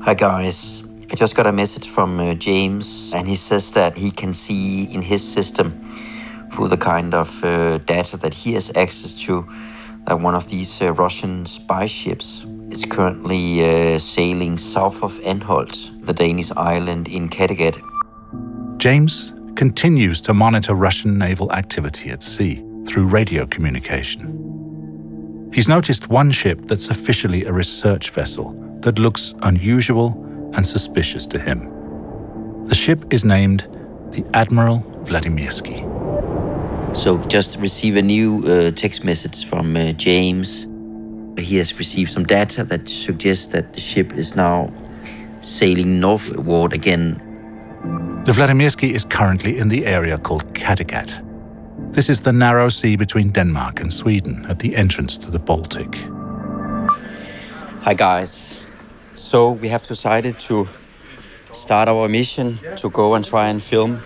Hi, 0.02 0.14
guys. 0.14 0.82
I 1.10 1.14
just 1.14 1.34
got 1.34 1.46
a 1.46 1.52
message 1.52 1.88
from 1.88 2.18
uh, 2.18 2.32
James, 2.34 3.12
and 3.14 3.28
he 3.28 3.36
says 3.36 3.72
that 3.72 3.96
he 3.96 4.10
can 4.10 4.32
see 4.32 4.84
in 4.84 5.02
his 5.02 5.22
system, 5.22 5.70
through 6.50 6.68
the 6.68 6.78
kind 6.78 7.12
of 7.12 7.44
uh, 7.44 7.76
data 7.78 8.16
that 8.16 8.32
he 8.32 8.54
has 8.54 8.74
access 8.74 9.12
to, 9.12 9.46
that 10.06 10.18
one 10.18 10.34
of 10.34 10.48
these 10.48 10.80
uh, 10.80 10.94
Russian 10.94 11.44
spy 11.44 11.84
ships 11.84 12.45
is 12.70 12.84
currently 12.84 13.64
uh, 13.64 13.98
sailing 13.98 14.58
south 14.58 15.02
of 15.02 15.14
Anholt, 15.20 16.04
the 16.04 16.12
Danish 16.12 16.50
island 16.52 17.08
in 17.08 17.28
Kattegat, 17.28 17.80
James 18.78 19.32
continues 19.56 20.20
to 20.20 20.34
monitor 20.34 20.74
Russian 20.74 21.18
naval 21.18 21.50
activity 21.52 22.10
at 22.10 22.22
sea 22.22 22.62
through 22.86 23.06
radio 23.06 23.46
communication. 23.46 25.50
He's 25.52 25.66
noticed 25.66 26.08
one 26.08 26.30
ship 26.30 26.66
that's 26.66 26.88
officially 26.88 27.46
a 27.46 27.52
research 27.52 28.10
vessel 28.10 28.52
that 28.82 28.98
looks 28.98 29.34
unusual 29.42 30.22
and 30.54 30.66
suspicious 30.66 31.26
to 31.28 31.38
him. 31.38 31.72
The 32.66 32.74
ship 32.74 33.12
is 33.12 33.24
named 33.24 33.66
the 34.10 34.24
Admiral 34.34 34.80
Vladimirsky. 35.04 35.82
So 36.94 37.18
just 37.26 37.58
receive 37.58 37.96
a 37.96 38.02
new 38.02 38.44
uh, 38.46 38.70
text 38.72 39.04
message 39.04 39.46
from 39.46 39.76
uh, 39.76 39.92
James. 39.92 40.66
He 41.38 41.56
has 41.56 41.78
received 41.78 42.12
some 42.12 42.24
data 42.24 42.64
that 42.64 42.88
suggests 42.88 43.48
that 43.48 43.72
the 43.72 43.80
ship 43.80 44.12
is 44.14 44.34
now 44.36 44.72
sailing 45.40 46.00
northward 46.00 46.72
again 46.72 47.20
the 48.26 48.32
Vladimirsky 48.32 48.92
is 48.92 49.04
currently 49.04 49.56
in 49.56 49.68
the 49.68 49.86
area 49.86 50.18
called 50.18 50.52
Kattegat. 50.52 51.22
This 51.94 52.10
is 52.10 52.22
the 52.22 52.32
narrow 52.32 52.68
sea 52.68 52.96
between 52.96 53.30
Denmark 53.30 53.78
and 53.78 53.92
Sweden 53.92 54.44
at 54.48 54.58
the 54.58 54.74
entrance 54.74 55.16
to 55.18 55.30
the 55.30 55.38
Baltic. 55.38 55.94
Hi, 57.82 57.94
guys. 57.94 58.56
So, 59.14 59.52
we 59.52 59.68
have 59.68 59.84
decided 59.84 60.40
to 60.40 60.66
start 61.52 61.88
our 61.88 62.08
mission 62.08 62.58
to 62.78 62.90
go 62.90 63.14
and 63.14 63.24
try 63.24 63.46
and 63.46 63.62
film 63.62 64.02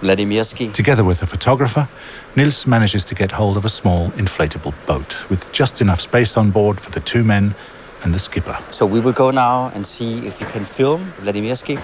Vladimirsky. 0.00 0.72
Together 0.72 1.04
with 1.04 1.22
a 1.22 1.26
photographer, 1.26 1.88
Niels 2.36 2.66
manages 2.66 3.04
to 3.06 3.14
get 3.14 3.32
hold 3.32 3.56
of 3.56 3.64
a 3.64 3.68
small 3.68 4.10
inflatable 4.10 4.74
boat 4.86 5.28
with 5.28 5.50
just 5.52 5.80
enough 5.80 6.00
space 6.00 6.36
on 6.36 6.50
board 6.50 6.80
for 6.80 6.90
the 6.90 7.00
two 7.00 7.24
men 7.24 7.54
and 8.02 8.14
the 8.14 8.18
skipper. 8.18 8.58
So, 8.70 8.86
we 8.86 9.00
will 9.00 9.12
go 9.12 9.30
now 9.30 9.70
and 9.74 9.86
see 9.86 10.26
if 10.26 10.40
we 10.40 10.46
can 10.46 10.64
film 10.64 11.12
Vladimirsky 11.20 11.78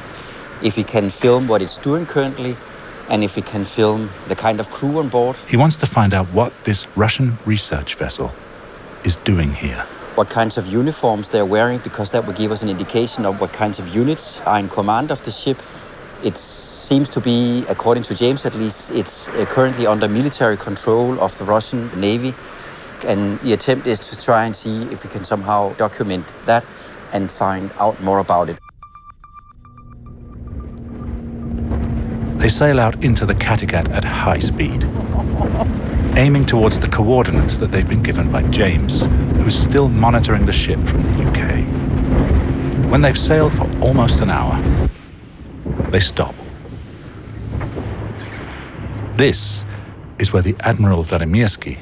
if 0.63 0.77
we 0.77 0.85
can 0.85 1.11
film 1.11 1.49
what 1.49 1.63
it's 1.63 1.77
doing 1.77 2.07
currently, 2.07 2.57
and 3.09 3.23
if 3.23 3.37
we 3.37 3.43
can 3.43 3.65
film 3.65 4.11
the 4.27 4.35
kind 4.35 4.59
of 4.59 4.71
crew 4.71 4.99
on 4.99 5.09
board. 5.09 5.37
He 5.47 5.57
wants 5.57 5.77
to 5.77 5.87
find 5.87 6.13
out 6.13 6.27
what 6.33 6.53
this 6.65 6.89
Russian 6.97 7.39
research 7.45 7.95
vessel 7.95 8.35
is 9.05 9.17
doing 9.17 9.53
here. 9.53 9.85
What 10.15 10.31
kinds 10.31 10.57
of 10.57 10.67
uniforms 10.67 11.29
they're 11.29 11.47
wearing, 11.47 11.79
because 11.79 12.11
that 12.13 12.27
will 12.27 12.33
give 12.33 12.51
us 12.51 12.63
an 12.63 12.69
indication 12.69 13.27
of 13.27 13.41
what 13.41 13.53
kinds 13.53 13.79
of 13.79 13.89
units 13.89 14.41
are 14.41 14.59
in 14.59 14.69
command 14.69 15.11
of 15.11 15.25
the 15.25 15.31
ship. 15.31 15.63
It 16.25 16.39
seems 16.87 17.09
to 17.09 17.21
be, 17.21 17.65
according 17.69 18.05
to 18.05 18.15
James 18.15 18.47
at 18.47 18.55
least, 18.55 18.91
it's 18.93 19.27
uh, 19.29 19.45
currently 19.47 19.89
under 19.89 20.07
military 20.07 20.57
control 20.57 21.21
of 21.21 21.37
the 21.39 21.45
Russian 21.45 21.91
Navy. 22.01 22.33
And 23.05 23.41
the 23.41 23.53
attempt 23.53 23.89
is 23.89 23.99
to 24.09 24.17
try 24.17 24.45
and 24.45 24.55
see 24.55 24.85
if 24.85 25.03
we 25.03 25.11
can 25.11 25.25
somehow 25.25 25.75
document 25.75 26.25
that 26.45 26.65
and 27.13 27.31
find 27.31 27.73
out 27.79 28.01
more 28.03 28.21
about 28.21 28.49
it. 28.51 28.59
They 32.39 32.49
sail 32.49 32.79
out 32.79 33.03
into 33.05 33.27
the 33.27 33.35
Kattegat 33.35 33.91
at 33.91 34.05
high 34.05 34.39
speed, 34.39 34.85
aiming 36.17 36.47
towards 36.47 36.79
the 36.79 36.89
coordinates 36.89 37.57
that 37.57 37.73
they've 37.73 37.89
been 37.89 38.03
given 38.03 38.31
by 38.31 38.43
James, 38.43 39.01
who's 39.43 39.59
still 39.59 39.89
monitoring 39.89 40.47
the 40.47 40.53
ship 40.53 40.79
from 40.87 41.03
the 41.03 41.25
UK. 41.27 41.67
When 42.91 43.03
they've 43.03 43.19
sailed 43.19 43.55
for 43.55 43.69
almost 43.81 44.21
an 44.21 44.31
hour, 44.31 44.57
they 45.91 46.01
stop. 46.01 46.35
This 49.19 49.65
is 50.19 50.33
where 50.33 50.43
the 50.43 50.55
Admiral 50.61 51.05
Vladimirsky 51.05 51.79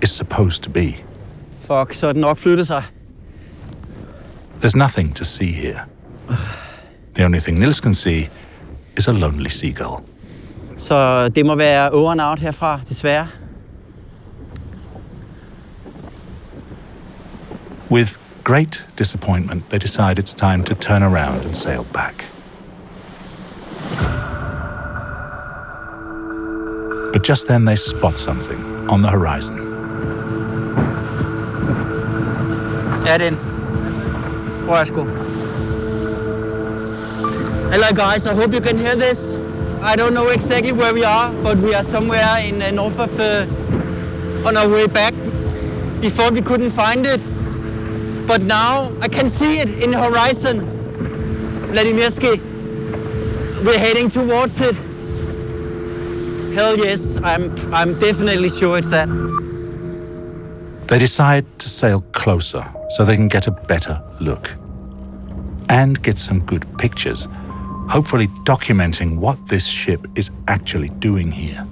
is 0.00 0.10
supposed 0.10 0.62
to 0.62 0.70
be. 0.70 0.96
Fuck, 1.66 1.94
så 1.94 2.12
den 2.12 2.20
nok 2.20 2.36
flyttet 2.36 2.66
sig. 2.66 2.82
There's 4.60 4.76
nothing 4.76 5.14
to 5.14 5.24
see 5.24 5.52
here. 5.52 5.80
The 7.14 7.24
only 7.24 7.40
thing 7.40 7.58
Niels 7.58 7.80
can 7.80 7.94
see 7.94 8.28
is 8.96 9.08
a 9.08 9.12
lonely 9.12 9.50
seagull. 9.50 10.02
Så 10.76 11.28
det 11.28 11.46
må 11.46 11.54
være 11.54 11.90
over 11.90 12.12
and 12.12 12.20
out 12.20 12.38
herfra, 12.38 12.80
desværre. 12.88 13.28
With 17.90 18.18
great 18.44 18.86
disappointment, 18.98 19.70
they 19.70 19.78
decide 19.78 20.18
it's 20.18 20.34
time 20.34 20.64
to 20.64 20.74
turn 20.74 21.02
around 21.02 21.44
and 21.44 21.54
sail 21.54 21.86
back. 21.92 22.24
But 27.14 27.22
just 27.22 27.46
then 27.46 27.64
they 27.64 27.76
spot 27.76 28.18
something 28.18 28.90
on 28.90 29.00
the 29.00 29.08
horizon. 29.08 29.56
Er 33.06 34.84
sgu? 34.84 35.04
Hello 37.70 37.92
guys, 37.92 38.26
I 38.26 38.34
hope 38.34 38.52
you 38.52 38.60
can 38.60 38.76
hear 38.76 38.96
this. 38.96 39.36
I 39.80 39.94
don't 39.94 40.12
know 40.12 40.30
exactly 40.30 40.72
where 40.72 40.92
we 40.92 41.04
are, 41.04 41.30
but 41.44 41.56
we 41.58 41.72
are 41.72 41.84
somewhere 41.84 42.40
in 42.42 42.58
north 42.74 42.98
of 42.98 43.20
uh, 43.20 43.46
on 44.48 44.56
our 44.56 44.68
way 44.68 44.88
back. 44.88 45.14
Before 46.00 46.32
we 46.32 46.42
couldn't 46.42 46.72
find 46.72 47.06
it, 47.06 47.20
but 48.26 48.42
now 48.42 48.90
I 49.00 49.06
can 49.06 49.28
see 49.28 49.60
it 49.60 49.70
in 49.70 49.92
the 49.92 50.02
horizon. 50.02 50.66
Vladimirsky, 51.70 52.40
we're 53.64 53.78
heading 53.78 54.10
towards 54.10 54.60
it. 54.60 54.76
Hell 56.54 56.76
yes, 56.78 57.18
I'm 57.24 57.52
I'm 57.74 57.98
definitely 57.98 58.48
sure 58.48 58.78
it's 58.78 58.88
that. 58.90 59.08
They 60.86 61.00
decide 61.00 61.44
to 61.58 61.68
sail 61.68 62.00
closer 62.12 62.64
so 62.90 63.04
they 63.04 63.16
can 63.16 63.26
get 63.26 63.48
a 63.48 63.50
better 63.50 64.00
look 64.20 64.54
and 65.68 66.00
get 66.00 66.16
some 66.16 66.38
good 66.38 66.64
pictures, 66.78 67.26
hopefully 67.88 68.28
documenting 68.44 69.16
what 69.16 69.44
this 69.48 69.66
ship 69.66 70.06
is 70.14 70.30
actually 70.46 70.90
doing 71.00 71.32
here. 71.32 71.66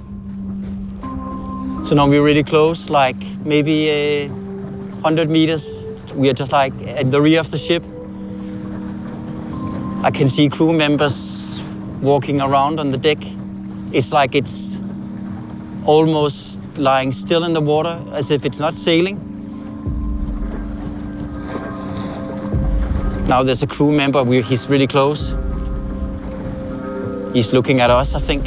So 1.85 1.95
now 1.95 2.09
we're 2.09 2.25
really 2.25 2.43
close, 2.43 2.91
like 2.91 3.23
maybe 3.45 3.89
uh, 3.89 3.95
a 3.95 4.29
100 5.03 5.31
meters. 5.31 5.85
We 6.15 6.29
are 6.29 6.35
just 6.35 6.51
like 6.51 6.73
at 6.89 7.09
the 7.13 7.21
rear 7.23 7.39
of 7.39 7.53
the 7.53 7.59
ship. 7.59 7.85
I 10.05 10.11
can 10.11 10.27
see 10.27 10.49
crew 10.49 10.73
members 10.73 11.61
walking 12.01 12.41
around 12.41 12.81
on 12.81 12.91
the 12.91 12.99
deck. 12.99 13.19
It's 13.93 14.11
like 14.11 14.35
it's 14.35 14.72
almost 15.85 16.61
lying 16.77 17.13
still 17.13 17.45
in 17.45 17.53
the 17.53 17.61
water 17.61 18.01
as 18.13 18.31
if 18.31 18.45
it's 18.45 18.59
not 18.59 18.75
sailing. 18.75 19.17
Now 23.27 23.43
there's 23.43 23.63
a 23.63 23.67
crew 23.67 23.93
member, 23.93 24.23
we 24.23 24.43
he's 24.43 24.69
really 24.69 24.87
close. 24.87 25.35
He's 27.33 27.53
looking 27.53 27.81
at 27.81 27.91
us, 27.91 28.15
I 28.15 28.21
think. 28.21 28.45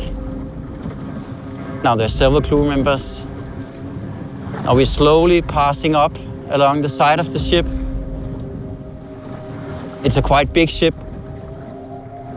Now 1.83 1.95
there's 1.95 2.13
several 2.13 2.41
crew 2.41 2.67
members. 2.67 3.25
Now 4.63 4.75
we're 4.75 4.85
slowly 4.85 5.41
passing 5.41 5.95
up 5.95 6.15
along 6.49 6.81
the 6.81 6.89
side 6.89 7.19
of 7.19 7.31
the 7.33 7.39
ship. 7.39 7.65
It's 10.03 10.17
a 10.17 10.21
quite 10.21 10.53
big 10.53 10.69
ship. 10.69 10.93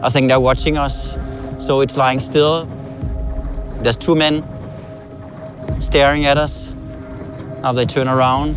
I 0.03 0.09
think 0.09 0.29
they're 0.29 0.41
watching 0.41 0.79
us. 0.79 1.17
So 1.59 1.81
it's 1.81 1.97
lying 1.97 2.21
still. 2.21 2.65
There's 3.83 3.97
two 3.97 4.15
men 4.15 4.43
staring 5.81 6.25
at 6.27 6.39
us. 6.39 6.73
Now 7.63 7.73
they 7.73 7.87
turn 7.87 8.09
around. 8.09 8.57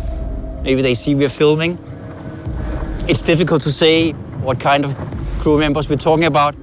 Maybe 0.62 0.82
they 0.82 0.94
see 0.94 1.14
we're 1.14 1.28
filming. 1.28 1.78
It's 3.08 3.22
difficult 3.22 3.62
to 3.62 3.72
say 3.72 4.12
what 4.42 4.60
kind 4.60 4.84
of 4.84 4.96
crew 5.40 5.58
members 5.58 5.88
we're 5.88 5.96
talking 5.96 6.24
about. 6.24 6.54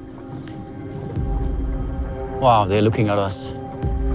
Wow, 2.40 2.66
they're 2.66 2.82
looking 2.82 3.10
at 3.10 3.18
us. 3.18 3.52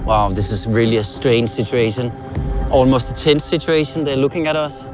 Wow, 0.05 0.29
this 0.29 0.51
is 0.51 0.65
really 0.65 0.97
a 0.97 1.03
strange 1.03 1.49
situation. 1.49 2.11
Almost 2.71 3.11
a 3.11 3.13
tense 3.13 3.43
situation. 3.43 4.03
They're 4.03 4.17
looking 4.17 4.47
at 4.47 4.55
us. 4.55 4.87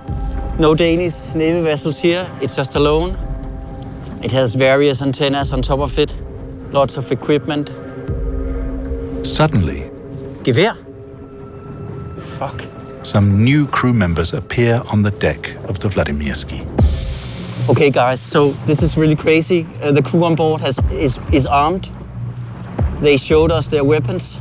No 0.59 0.75
Danish 0.75 1.33
Navy 1.33 1.61
vessels 1.61 1.97
here. 1.97 2.29
It's 2.41 2.55
just 2.55 2.75
alone. 2.75 3.17
It 4.21 4.31
has 4.31 4.53
various 4.53 5.01
antennas 5.01 5.53
on 5.53 5.61
top 5.61 5.79
of 5.79 5.97
it, 5.97 6.13
lots 6.71 6.97
of 6.97 7.11
equipment. 7.11 7.69
Suddenly, 9.25 9.89
Gevær. 10.43 10.90
Fuck. 12.41 12.63
some 13.03 13.43
new 13.43 13.67
crew 13.67 13.93
members 13.93 14.33
appear 14.33 14.81
on 14.91 15.03
the 15.03 15.11
deck 15.11 15.55
of 15.69 15.77
the 15.77 15.89
Vladimirsky. 15.89 16.65
Okay, 17.69 17.91
guys. 17.91 18.19
So 18.19 18.53
this 18.65 18.81
is 18.81 18.97
really 18.97 19.15
crazy. 19.15 19.67
Uh, 19.79 19.91
the 19.91 20.01
crew 20.01 20.23
on 20.23 20.33
board 20.33 20.61
has 20.61 20.79
is 20.91 21.19
is 21.31 21.45
armed. 21.45 21.91
They 22.99 23.17
showed 23.17 23.51
us 23.51 23.67
their 23.67 23.83
weapons. 23.83 24.39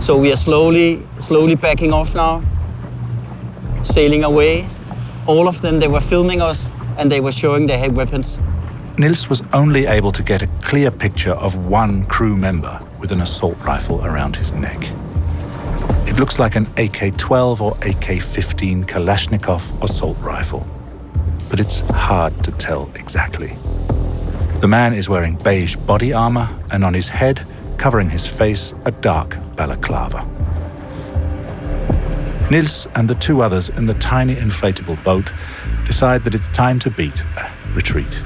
So 0.00 0.16
we 0.16 0.32
are 0.32 0.36
slowly, 0.36 1.02
slowly 1.20 1.54
backing 1.54 1.92
off 1.92 2.14
now, 2.14 2.42
sailing 3.84 4.24
away. 4.24 4.66
All 5.26 5.48
of 5.48 5.60
them, 5.60 5.80
they 5.80 5.88
were 5.88 6.00
filming 6.00 6.40
us 6.40 6.70
and 6.96 7.10
they 7.12 7.20
were 7.20 7.32
showing 7.32 7.66
they 7.66 7.78
had 7.78 7.94
weapons. 7.94 8.38
Niels 8.96 9.28
was 9.28 9.42
only 9.52 9.84
able 9.84 10.12
to 10.12 10.22
get 10.22 10.40
a 10.40 10.46
clear 10.62 10.90
picture 10.90 11.34
of 11.34 11.56
one 11.56 12.06
crew 12.06 12.36
member 12.36 12.80
with 12.98 13.12
an 13.12 13.20
assault 13.20 13.58
rifle 13.66 14.00
around 14.06 14.36
his 14.36 14.52
neck. 14.52 14.88
It 16.12 16.18
looks 16.18 16.38
like 16.38 16.56
an 16.56 16.66
AK 16.76 17.16
12 17.16 17.62
or 17.62 17.74
AK 17.80 18.20
15 18.20 18.84
Kalashnikov 18.84 19.82
assault 19.82 20.18
rifle, 20.18 20.66
but 21.48 21.58
it's 21.58 21.78
hard 21.78 22.44
to 22.44 22.52
tell 22.52 22.90
exactly. 22.94 23.56
The 24.60 24.68
man 24.68 24.92
is 24.92 25.08
wearing 25.08 25.36
beige 25.36 25.74
body 25.74 26.12
armor 26.12 26.50
and 26.70 26.84
on 26.84 26.92
his 26.92 27.08
head, 27.08 27.46
covering 27.78 28.10
his 28.10 28.26
face, 28.26 28.74
a 28.84 28.90
dark 28.90 29.38
balaclava. 29.56 30.28
Niels 32.50 32.86
and 32.94 33.08
the 33.08 33.14
two 33.14 33.40
others 33.40 33.70
in 33.70 33.86
the 33.86 33.94
tiny 33.94 34.36
inflatable 34.36 35.02
boat 35.02 35.32
decide 35.86 36.24
that 36.24 36.34
it's 36.34 36.48
time 36.48 36.78
to 36.80 36.90
beat 36.90 37.18
a 37.38 37.50
retreat. 37.74 38.22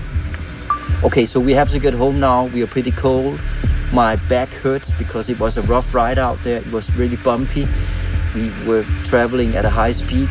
Okay, 1.05 1.25
so 1.25 1.39
we 1.39 1.53
have 1.53 1.71
to 1.71 1.79
get 1.79 1.95
home 1.95 2.19
now. 2.19 2.47
We 2.47 2.65
are 2.65 2.67
pretty 2.67 2.91
cold. 2.91 3.39
My 3.93 4.17
back 4.29 4.53
hurts 4.53 4.91
because 4.99 5.29
it 5.29 5.39
was 5.39 5.57
a 5.57 5.63
rough 5.63 5.95
ride 5.95 6.19
out 6.19 6.39
there. 6.43 6.59
It 6.59 6.71
was 6.73 6.95
really 6.97 7.17
bumpy. 7.17 7.67
We 8.35 8.51
were 8.67 8.85
traveling 9.05 9.57
at 9.57 9.65
a 9.65 9.71
high 9.71 9.93
speed. 9.93 10.29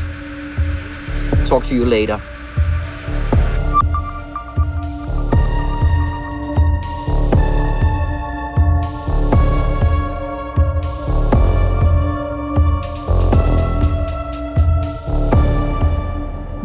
Talk 1.46 1.64
to 1.66 1.76
you 1.76 1.86
later. 1.86 2.22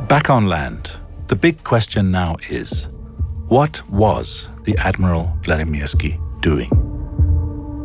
Back 0.07 0.29
on 0.29 0.49
land, 0.49 0.91
the 1.29 1.37
big 1.37 1.63
question 1.63 2.11
now 2.11 2.37
is 2.49 2.89
what 3.49 3.89
was 3.89 4.49
the 4.65 4.77
Admiral 4.79 5.33
Vladimirsky 5.43 6.21
doing? 6.41 6.71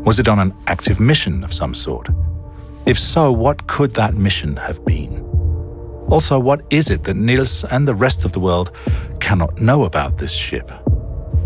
Was 0.04 0.20
it 0.20 0.28
on 0.28 0.40
an 0.40 0.54
active 0.68 1.00
mission 1.00 1.44
of 1.44 1.54
some 1.54 1.74
sort? 1.74 2.10
If 2.86 3.00
so, 3.00 3.32
what 3.32 3.68
could 3.68 3.92
that 3.96 4.14
mission 4.14 4.56
have 4.58 4.86
been? 4.86 5.22
Also, 6.10 6.38
what 6.38 6.62
is 6.70 6.92
it 6.92 7.04
that 7.06 7.16
Niels 7.16 7.64
and 7.66 7.88
the 7.88 7.96
rest 7.96 8.24
of 8.26 8.32
the 8.32 8.40
world 8.40 8.72
cannot 9.20 9.60
know 9.60 9.86
about 9.86 10.18
this 10.18 10.32
ship? 10.32 10.72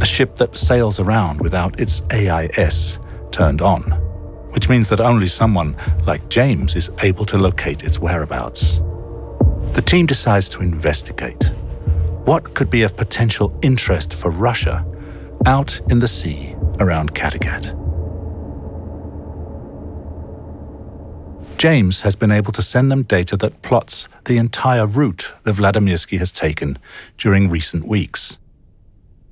A 0.01 0.05
ship 0.05 0.35
that 0.35 0.57
sails 0.57 0.99
around 0.99 1.39
without 1.39 1.79
its 1.79 2.01
AIS 2.11 2.99
turned 3.31 3.61
on, 3.61 3.83
which 4.51 4.67
means 4.67 4.89
that 4.89 4.99
only 4.99 5.29
someone 5.29 5.77
like 6.05 6.29
James 6.29 6.75
is 6.75 6.91
able 7.01 7.25
to 7.27 7.37
locate 7.37 7.83
its 7.83 7.99
whereabouts. 7.99 8.79
The 9.73 9.83
team 9.85 10.05
decides 10.05 10.49
to 10.49 10.61
investigate. 10.61 11.51
What 12.25 12.53
could 12.53 12.69
be 12.69 12.81
of 12.81 12.97
potential 12.97 13.57
interest 13.61 14.13
for 14.13 14.29
Russia 14.29 14.85
out 15.45 15.79
in 15.89 15.99
the 15.99 16.07
sea 16.07 16.55
around 16.79 17.13
Kattegat? 17.13 17.75
James 21.57 22.01
has 22.01 22.15
been 22.15 22.31
able 22.31 22.53
to 22.53 22.61
send 22.61 22.89
them 22.89 23.03
data 23.03 23.35
that 23.35 23.61
plots 23.61 24.07
the 24.25 24.37
entire 24.37 24.87
route 24.87 25.33
that 25.43 25.55
Vladimirsky 25.55 26.17
has 26.17 26.31
taken 26.31 26.77
during 27.17 27.49
recent 27.49 27.85
weeks. 27.85 28.37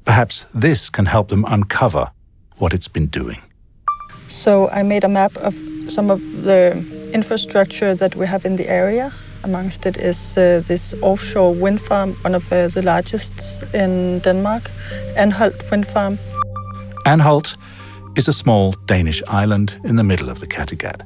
Perhaps 0.03 0.45
this 0.53 0.89
can 0.89 1.05
help 1.05 1.29
them 1.29 1.45
uncover 1.47 2.11
what 2.57 2.73
it's 2.73 2.89
been 2.89 3.07
doing. 3.07 3.41
So 4.27 4.67
I 4.69 4.83
made 4.83 5.05
a 5.05 5.07
map 5.07 5.37
of 5.37 5.55
some 5.89 6.11
of 6.11 6.19
the 6.43 6.71
infrastructure 7.13 7.95
that 7.95 8.15
we 8.15 8.27
have 8.27 8.45
in 8.45 8.57
the 8.57 8.67
area. 8.67 9.13
Amongst 9.47 9.85
it 9.85 9.95
is 9.95 10.37
uh, 10.37 10.61
this 10.67 10.93
offshore 11.01 11.53
wind 11.53 11.79
farm, 11.79 12.15
one 12.15 12.35
of 12.35 12.51
uh, 12.51 12.67
the 12.67 12.81
largest 12.81 13.63
in 13.73 14.19
Denmark, 14.19 14.69
Anholt 15.15 15.71
Wind 15.71 15.87
Farm. 15.87 16.19
Anholt 17.05 17.55
is 18.17 18.27
a 18.27 18.33
small 18.33 18.73
Danish 18.87 19.23
island 19.29 19.79
in 19.85 19.95
the 19.95 20.03
middle 20.03 20.29
of 20.29 20.41
the 20.41 20.47
Kattegat. 20.47 21.01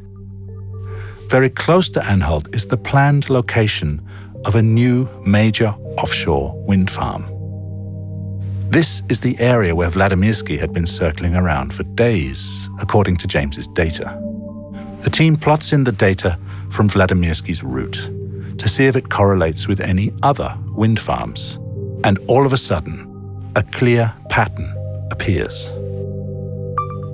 Very 1.30 1.52
close 1.52 1.88
to 1.90 2.00
Anholt 2.00 2.56
is 2.56 2.66
the 2.66 2.78
planned 2.78 3.30
location 3.30 4.02
of 4.46 4.56
a 4.56 4.64
new 4.64 5.08
major 5.24 5.76
offshore 6.00 6.52
wind 6.66 6.90
farm. 6.90 7.24
This 8.72 9.04
is 9.08 9.20
the 9.20 9.40
area 9.40 9.76
where 9.76 9.92
Vladimirsky 9.92 10.58
had 10.58 10.74
been 10.74 10.88
circling 10.88 11.36
around 11.36 11.76
for 11.76 11.84
days, 11.94 12.68
according 12.80 13.18
to 13.18 13.28
James's 13.28 13.68
data. 13.68 14.20
The 15.04 15.12
team 15.12 15.38
plots 15.38 15.72
in 15.72 15.84
the 15.84 15.92
data 15.92 16.40
from 16.72 16.90
Vladimirsky's 16.90 17.62
route 17.62 18.10
to 18.62 18.70
see 18.70 18.86
if 18.86 18.96
it 18.96 19.10
correlates 19.10 19.68
with 19.68 19.80
any 19.80 20.14
other 20.22 20.56
wind 20.76 21.00
farms. 21.00 21.58
And 22.04 22.20
all 22.28 22.46
of 22.46 22.54
a 22.54 22.58
sudden, 22.58 23.08
a 23.56 23.64
clear 23.64 24.14
pattern 24.30 24.72
appears. 25.10 25.68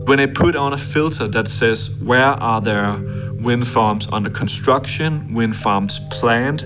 When 0.07 0.19
I 0.19 0.25
put 0.25 0.57
on 0.57 0.73
a 0.73 0.77
filter 0.77 1.25
that 1.29 1.47
says 1.47 1.89
where 2.01 2.33
are 2.51 2.59
there 2.59 2.99
wind 3.39 3.65
farms 3.65 4.09
under 4.11 4.29
construction, 4.29 5.33
wind 5.33 5.55
farms 5.55 5.99
planned, 6.11 6.63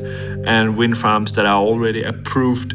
and 0.47 0.75
wind 0.75 0.97
farms 0.97 1.33
that 1.33 1.45
are 1.45 1.61
already 1.61 2.01
approved, 2.01 2.73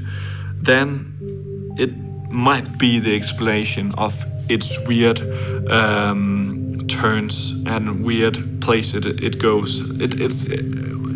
then 0.62 1.74
it 1.76 1.92
might 2.30 2.78
be 2.78 3.00
the 3.00 3.16
explanation 3.16 3.92
of 3.94 4.24
its 4.48 4.78
weird 4.86 5.20
um, 5.68 6.86
turns 6.86 7.50
and 7.66 8.04
weird 8.04 8.60
place 8.60 8.94
it, 8.94 9.06
it 9.06 9.38
goes. 9.40 9.80
It, 10.00 10.20
it's 10.20 10.44
it, 10.44 10.64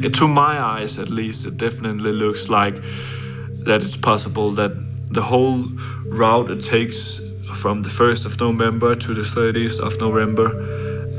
to 0.08 0.28
my 0.28 0.60
eyes, 0.60 0.98
at 0.98 1.10
least, 1.10 1.46
it 1.46 1.56
definitely 1.56 2.12
looks 2.12 2.48
like 2.48 2.74
that 3.64 3.82
it's 3.82 3.96
possible 3.96 4.52
that 4.52 4.72
the 5.12 5.22
whole 5.22 5.64
route 6.06 6.50
it 6.50 6.62
takes 6.62 7.20
from 7.54 7.82
the 7.82 7.88
1st 7.88 8.26
of 8.26 8.40
November 8.40 8.94
to 8.94 9.14
the 9.14 9.22
30th 9.22 9.80
of 9.80 10.00
November 10.00 10.48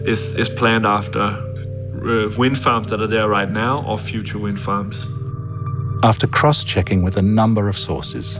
is, 0.05 0.35
is 0.35 0.49
planned 0.49 0.85
after 0.85 1.19
uh, 1.19 2.29
wind 2.37 2.57
farms 2.57 2.87
that 2.89 3.01
are 3.01 3.07
there 3.07 3.27
right 3.27 3.51
now 3.51 3.83
or 3.85 3.97
future 3.97 4.39
wind 4.39 4.59
farms. 4.59 5.05
After 6.03 6.25
cross 6.25 6.63
checking 6.63 7.03
with 7.03 7.17
a 7.17 7.21
number 7.21 7.69
of 7.69 7.77
sources, 7.77 8.39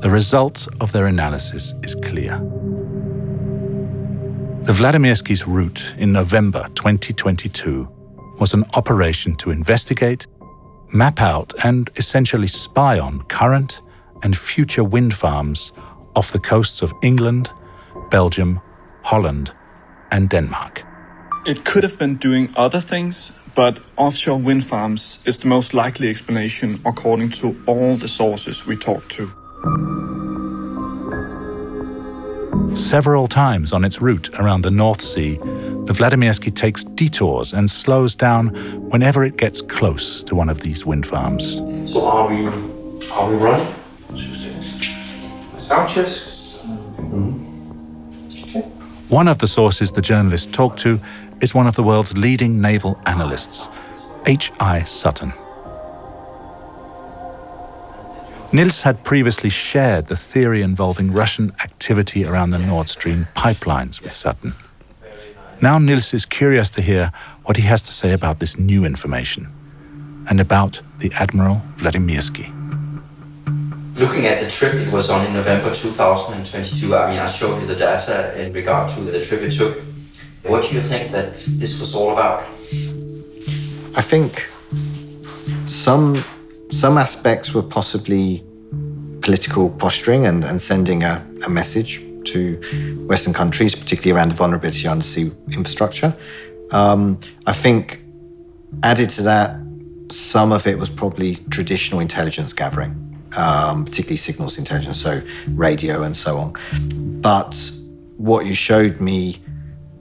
the 0.00 0.10
result 0.10 0.68
of 0.80 0.92
their 0.92 1.06
analysis 1.06 1.72
is 1.82 1.94
clear. 1.94 2.38
The 4.64 4.72
Vladimirsky's 4.72 5.46
route 5.46 5.94
in 5.96 6.12
November 6.12 6.68
2022 6.74 7.88
was 8.40 8.54
an 8.54 8.64
operation 8.74 9.36
to 9.36 9.50
investigate, 9.50 10.26
map 10.92 11.20
out, 11.20 11.52
and 11.62 11.90
essentially 11.96 12.48
spy 12.48 12.98
on 12.98 13.22
current 13.28 13.82
and 14.22 14.36
future 14.36 14.82
wind 14.82 15.14
farms 15.14 15.72
off 16.16 16.32
the 16.32 16.38
coasts 16.38 16.82
of 16.82 16.92
England, 17.02 17.50
Belgium, 18.10 18.60
Holland, 19.02 19.52
and 20.10 20.28
Denmark. 20.28 20.82
It 21.46 21.64
could 21.64 21.84
have 21.84 21.98
been 21.98 22.16
doing 22.16 22.52
other 22.56 22.80
things, 22.80 23.32
but 23.54 23.78
offshore 23.96 24.38
wind 24.38 24.64
farms 24.64 25.20
is 25.24 25.38
the 25.38 25.46
most 25.46 25.74
likely 25.74 26.08
explanation 26.08 26.80
according 26.84 27.30
to 27.30 27.56
all 27.66 27.96
the 27.96 28.08
sources 28.08 28.66
we 28.66 28.76
talked 28.76 29.10
to. 29.12 29.30
Several 32.74 33.26
times 33.26 33.72
on 33.72 33.84
its 33.84 34.00
route 34.00 34.30
around 34.34 34.62
the 34.62 34.70
North 34.70 35.00
Sea, 35.02 35.38
the 35.90 35.94
Vladimirsky 35.94 36.54
takes 36.54 36.84
detours 36.84 37.52
and 37.52 37.68
slows 37.68 38.14
down 38.14 38.50
whenever 38.90 39.24
it 39.24 39.36
gets 39.36 39.60
close 39.60 40.22
to 40.22 40.36
one 40.36 40.48
of 40.48 40.60
these 40.60 40.86
wind 40.86 41.04
farms. 41.04 41.56
So 41.92 42.06
are 42.06 42.28
we 42.28 42.46
are 42.46 43.28
we 43.28 43.34
running? 43.34 43.74
Sound 45.58 45.90
checks. 45.90 46.60
Mm-hmm. 46.62 47.40
One 49.08 49.26
of 49.26 49.38
the 49.38 49.48
sources 49.48 49.90
the 49.90 50.00
journalist 50.00 50.52
talked 50.52 50.78
to 50.82 51.00
is 51.40 51.54
one 51.54 51.66
of 51.66 51.74
the 51.74 51.82
world's 51.82 52.16
leading 52.16 52.60
naval 52.60 52.96
analysts, 53.06 53.66
H.I. 54.26 54.84
Sutton. 54.84 55.32
Niels 58.52 58.82
had 58.82 59.02
previously 59.02 59.50
shared 59.50 60.06
the 60.06 60.16
theory 60.16 60.62
involving 60.62 61.10
Russian 61.10 61.52
activity 61.64 62.24
around 62.24 62.50
the 62.50 62.60
Nord 62.60 62.88
Stream 62.88 63.26
pipelines 63.34 64.00
with 64.00 64.12
Sutton. 64.12 64.54
Now 65.62 65.78
Niels 65.78 66.14
is 66.14 66.24
curious 66.24 66.70
to 66.70 66.80
hear 66.80 67.12
what 67.44 67.58
he 67.58 67.64
has 67.64 67.82
to 67.82 67.92
say 67.92 68.14
about 68.14 68.38
this 68.38 68.58
new 68.58 68.86
information 68.86 69.46
and 70.30 70.40
about 70.40 70.80
the 71.00 71.12
Admiral 71.12 71.60
Vladimirsky. 71.76 72.48
Looking 73.96 74.26
at 74.26 74.42
the 74.42 74.50
trip 74.50 74.72
it 74.72 74.90
was 74.90 75.10
on 75.10 75.26
in 75.26 75.34
November 75.34 75.74
2022, 75.74 76.96
I 76.96 77.10
mean, 77.10 77.18
I 77.18 77.26
showed 77.26 77.60
you 77.60 77.66
the 77.66 77.76
data 77.76 78.40
in 78.40 78.54
regard 78.54 78.88
to 78.90 79.00
the 79.02 79.20
trip 79.20 79.42
it 79.42 79.50
took. 79.50 79.82
What 80.44 80.62
do 80.62 80.74
you 80.74 80.80
think 80.80 81.12
that 81.12 81.34
this 81.34 81.78
was 81.78 81.94
all 81.94 82.12
about? 82.12 82.46
I 83.94 84.00
think 84.00 84.48
some 85.66 86.24
some 86.70 86.96
aspects 86.96 87.52
were 87.52 87.62
possibly 87.62 88.42
political 89.20 89.68
posturing 89.68 90.24
and, 90.24 90.42
and 90.42 90.62
sending 90.62 91.02
a, 91.02 91.22
a 91.44 91.50
message 91.50 92.00
to 92.24 93.06
Western 93.08 93.32
countries, 93.32 93.74
particularly 93.74 94.18
around 94.18 94.30
the 94.30 94.34
vulnerability 94.34 94.86
of 94.86 94.92
undersea 94.92 95.30
infrastructure. 95.52 96.16
Um, 96.70 97.18
I 97.46 97.52
think 97.52 98.02
added 98.82 99.10
to 99.10 99.22
that, 99.22 99.58
some 100.10 100.52
of 100.52 100.66
it 100.66 100.78
was 100.78 100.90
probably 100.90 101.36
traditional 101.50 102.00
intelligence 102.00 102.52
gathering, 102.52 102.92
um, 103.36 103.84
particularly 103.84 104.16
signals 104.16 104.58
intelligence, 104.58 105.00
so 105.00 105.22
radio 105.48 106.02
and 106.02 106.16
so 106.16 106.38
on. 106.38 106.54
But 107.20 107.72
what 108.16 108.46
you 108.46 108.54
showed 108.54 109.00
me 109.00 109.40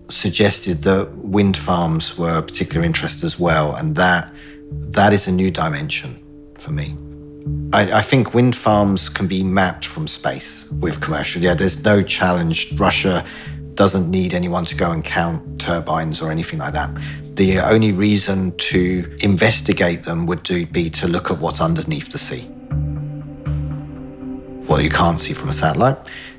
suggested 0.10 0.82
that 0.84 1.15
wind 1.17 1.55
farms 1.55 2.17
were 2.17 2.32
of 2.32 2.47
particular 2.47 2.86
interest 2.86 3.23
as 3.23 3.39
well, 3.39 3.75
and 3.75 3.95
that 3.95 4.34
that 4.71 5.13
is 5.13 5.27
a 5.27 5.32
new 5.32 5.51
dimension 5.51 6.19
for 6.58 6.71
me. 6.71 6.95
I, 7.71 7.99
I, 7.99 8.01
think 8.01 8.33
wind 8.33 8.55
farms 8.55 9.09
can 9.09 9.27
be 9.27 9.43
mapped 9.43 9.85
from 9.85 10.07
space 10.07 10.67
with 10.79 11.01
commercial. 11.01 11.41
Yeah, 11.41 11.53
there's 11.53 11.83
no 11.83 12.01
challenge. 12.01 12.73
Russia 12.79 13.23
doesn't 13.75 14.09
need 14.09 14.33
anyone 14.33 14.65
to 14.65 14.75
go 14.75 14.91
and 14.91 15.05
count 15.05 15.62
turbines 15.62 16.19
or 16.19 16.31
anything 16.31 16.59
like 16.59 16.73
that. 16.73 16.89
The 17.35 17.59
only 17.59 17.91
reason 17.91 18.57
to 18.57 19.17
investigate 19.19 20.01
them 20.01 20.25
would 20.25 20.41
do, 20.41 20.65
be 20.65 20.89
to 20.89 21.07
look 21.07 21.29
at 21.29 21.39
what's 21.39 21.62
underneath 21.62 22.09
the 22.09 22.17
sea. 22.17 22.41
What 24.65 24.83
you 24.83 24.89
can't 24.89 25.19
see 25.19 25.33
from 25.33 25.49
a 25.49 25.53
satellite. 25.53 25.97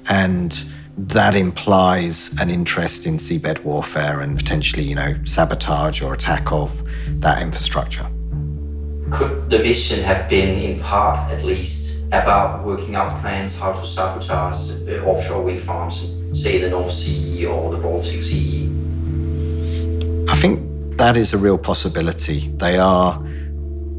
And 0.09 0.53
that 0.99 1.37
implies 1.37 2.35
an 2.41 2.51
interest 2.51 3.07
in 3.07 3.19
seabed 3.19 3.63
warfare 3.63 4.21
and 4.21 4.37
potentially, 4.37 4.83
you 4.83 4.97
know, 4.97 5.15
sabotage 5.23 6.03
or 6.03 6.13
attack 6.13 6.51
of 6.51 6.83
that 7.21 7.41
infrastructure 7.41 8.11
could 9.11 9.51
the 9.51 9.59
vision 9.59 10.03
have 10.03 10.29
been, 10.29 10.59
in 10.59 10.81
part 10.81 11.31
at 11.31 11.45
least, 11.45 12.05
about 12.13 12.65
working 12.65 12.95
out 12.95 13.21
plans 13.21 13.57
how 13.57 13.73
to 13.73 13.87
sabotage 13.87 14.71
offshore 15.05 15.43
wind 15.43 15.61
farms, 15.61 16.07
say 16.33 16.59
the 16.61 16.71
North 16.71 16.93
Sea 16.93 17.47
or 17.47 17.71
the 17.71 17.79
Baltic 17.79 18.23
Sea? 18.23 18.69
I 20.29 20.37
think 20.37 20.97
that 20.99 21.17
is 21.17 21.33
a 21.33 21.39
real 21.39 21.59
possibility. 21.59 22.49
They 22.57 22.79
are 22.79 23.23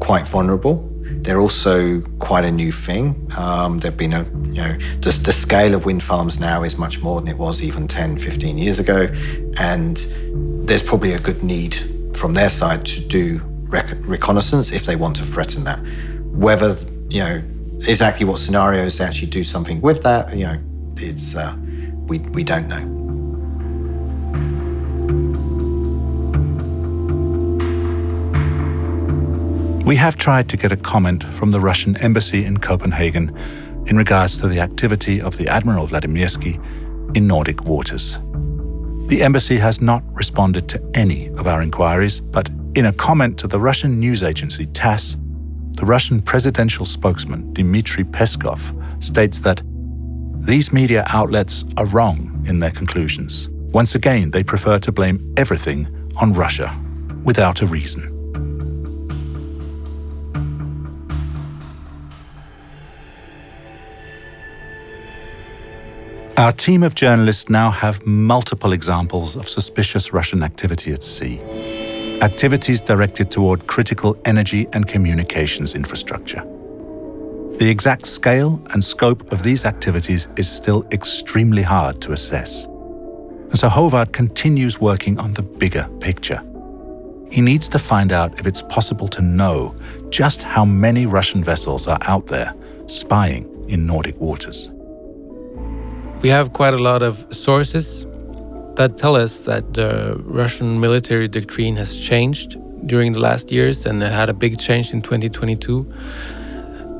quite 0.00 0.26
vulnerable. 0.26 0.88
They're 1.22 1.40
also 1.40 2.00
quite 2.18 2.44
a 2.44 2.50
new 2.50 2.72
thing. 2.72 3.30
Um, 3.36 3.78
there've 3.78 3.96
been 3.96 4.12
a, 4.12 4.24
you 4.24 4.62
know, 4.62 4.78
the, 5.00 5.10
the 5.24 5.32
scale 5.32 5.74
of 5.74 5.84
wind 5.84 6.02
farms 6.02 6.40
now 6.40 6.62
is 6.64 6.78
much 6.78 7.00
more 7.00 7.20
than 7.20 7.28
it 7.28 7.38
was 7.38 7.62
even 7.62 7.86
10, 7.86 8.18
15 8.18 8.58
years 8.58 8.78
ago. 8.78 9.08
And 9.56 9.96
there's 10.66 10.82
probably 10.82 11.12
a 11.12 11.18
good 11.18 11.42
need 11.44 11.76
from 12.14 12.34
their 12.34 12.48
side 12.48 12.86
to 12.86 13.00
do 13.00 13.40
rec- 13.72 13.96
reconnaissance 14.02 14.70
if 14.70 14.84
they 14.86 14.96
want 14.96 15.16
to 15.16 15.24
threaten 15.24 15.64
that. 15.64 15.80
Whether 16.26 16.76
you 17.08 17.20
know 17.20 17.42
exactly 17.88 18.24
what 18.24 18.38
scenarios 18.38 18.98
they 18.98 19.04
actually 19.04 19.28
do 19.28 19.42
something 19.42 19.80
with 19.80 20.02
that, 20.02 20.36
you 20.36 20.44
know, 20.44 20.58
it's 20.96 21.34
uh, 21.34 21.56
we 22.06 22.18
we 22.18 22.44
don't 22.44 22.68
know. 22.68 22.92
We 29.84 29.96
have 29.96 30.16
tried 30.16 30.48
to 30.50 30.56
get 30.56 30.70
a 30.70 30.76
comment 30.76 31.24
from 31.34 31.50
the 31.50 31.58
Russian 31.58 31.96
embassy 31.96 32.44
in 32.44 32.58
Copenhagen 32.58 33.36
in 33.86 33.96
regards 33.96 34.38
to 34.38 34.46
the 34.46 34.60
activity 34.60 35.20
of 35.20 35.38
the 35.38 35.48
Admiral 35.48 35.88
Vladimirsky 35.88 36.54
in 37.16 37.26
Nordic 37.26 37.64
waters. 37.64 38.16
The 39.08 39.22
embassy 39.22 39.58
has 39.58 39.80
not 39.80 40.04
responded 40.14 40.68
to 40.68 40.90
any 40.94 41.28
of 41.30 41.48
our 41.48 41.60
inquiries, 41.60 42.20
but 42.20 42.48
in 42.74 42.86
a 42.86 42.92
comment 42.92 43.38
to 43.38 43.46
the 43.46 43.60
Russian 43.60 44.00
news 44.00 44.22
agency 44.22 44.66
TASS, 44.66 45.16
the 45.72 45.84
Russian 45.84 46.22
presidential 46.22 46.86
spokesman 46.86 47.52
Dmitry 47.52 48.04
Peskov 48.04 48.60
states 49.02 49.40
that 49.40 49.60
these 50.40 50.72
media 50.72 51.04
outlets 51.08 51.64
are 51.76 51.84
wrong 51.86 52.42
in 52.46 52.60
their 52.60 52.70
conclusions. 52.70 53.48
Once 53.72 53.94
again, 53.94 54.30
they 54.30 54.42
prefer 54.42 54.78
to 54.78 54.90
blame 54.90 55.34
everything 55.36 55.86
on 56.16 56.32
Russia 56.32 56.74
without 57.24 57.60
a 57.60 57.66
reason. 57.66 58.08
Our 66.38 66.52
team 66.52 66.82
of 66.82 66.94
journalists 66.94 67.50
now 67.50 67.70
have 67.70 68.04
multiple 68.06 68.72
examples 68.72 69.36
of 69.36 69.46
suspicious 69.46 70.14
Russian 70.14 70.42
activity 70.42 70.92
at 70.92 71.02
sea 71.02 71.38
activities 72.22 72.80
directed 72.80 73.30
toward 73.32 73.66
critical 73.66 74.16
energy 74.24 74.68
and 74.72 74.86
communications 74.86 75.74
infrastructure. 75.74 76.42
The 77.58 77.68
exact 77.68 78.06
scale 78.06 78.62
and 78.70 78.82
scope 78.82 79.32
of 79.32 79.42
these 79.42 79.64
activities 79.64 80.28
is 80.36 80.48
still 80.48 80.86
extremely 80.92 81.62
hard 81.62 82.00
to 82.02 82.12
assess. 82.12 82.64
And 82.64 83.58
so 83.58 83.68
Håvard 83.68 84.12
continues 84.12 84.80
working 84.80 85.18
on 85.18 85.34
the 85.34 85.42
bigger 85.42 85.88
picture. 86.00 86.40
He 87.30 87.40
needs 87.40 87.68
to 87.70 87.78
find 87.78 88.12
out 88.12 88.38
if 88.38 88.46
it's 88.46 88.62
possible 88.62 89.08
to 89.08 89.20
know 89.20 89.74
just 90.10 90.42
how 90.42 90.64
many 90.64 91.06
Russian 91.06 91.42
vessels 91.42 91.88
are 91.88 91.98
out 92.02 92.26
there 92.28 92.54
spying 92.86 93.48
in 93.68 93.84
Nordic 93.84 94.18
waters. 94.20 94.70
We 96.22 96.28
have 96.28 96.52
quite 96.52 96.72
a 96.72 96.78
lot 96.78 97.02
of 97.02 97.26
sources 97.34 98.06
that 98.76 98.96
tell 98.96 99.16
us 99.16 99.42
that 99.42 99.74
the 99.74 100.20
Russian 100.24 100.80
military 100.80 101.28
doctrine 101.28 101.76
has 101.76 101.98
changed 101.98 102.56
during 102.86 103.12
the 103.12 103.20
last 103.20 103.52
years 103.52 103.86
and 103.86 104.02
had 104.02 104.28
a 104.28 104.34
big 104.34 104.58
change 104.58 104.92
in 104.92 105.02
2022 105.02 105.84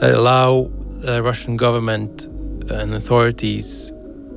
that 0.00 0.14
allow 0.14 0.70
the 1.00 1.22
Russian 1.22 1.56
government 1.56 2.26
and 2.70 2.94
authorities 2.94 3.92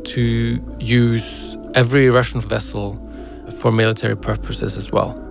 to 0.06 0.78
use 0.80 1.58
every 1.74 2.10
Russian 2.10 2.42
vessel 2.42 3.02
for 3.60 3.72
military 3.72 4.16
purposes 4.16 4.78
as 4.78 4.92
well. 4.92 5.22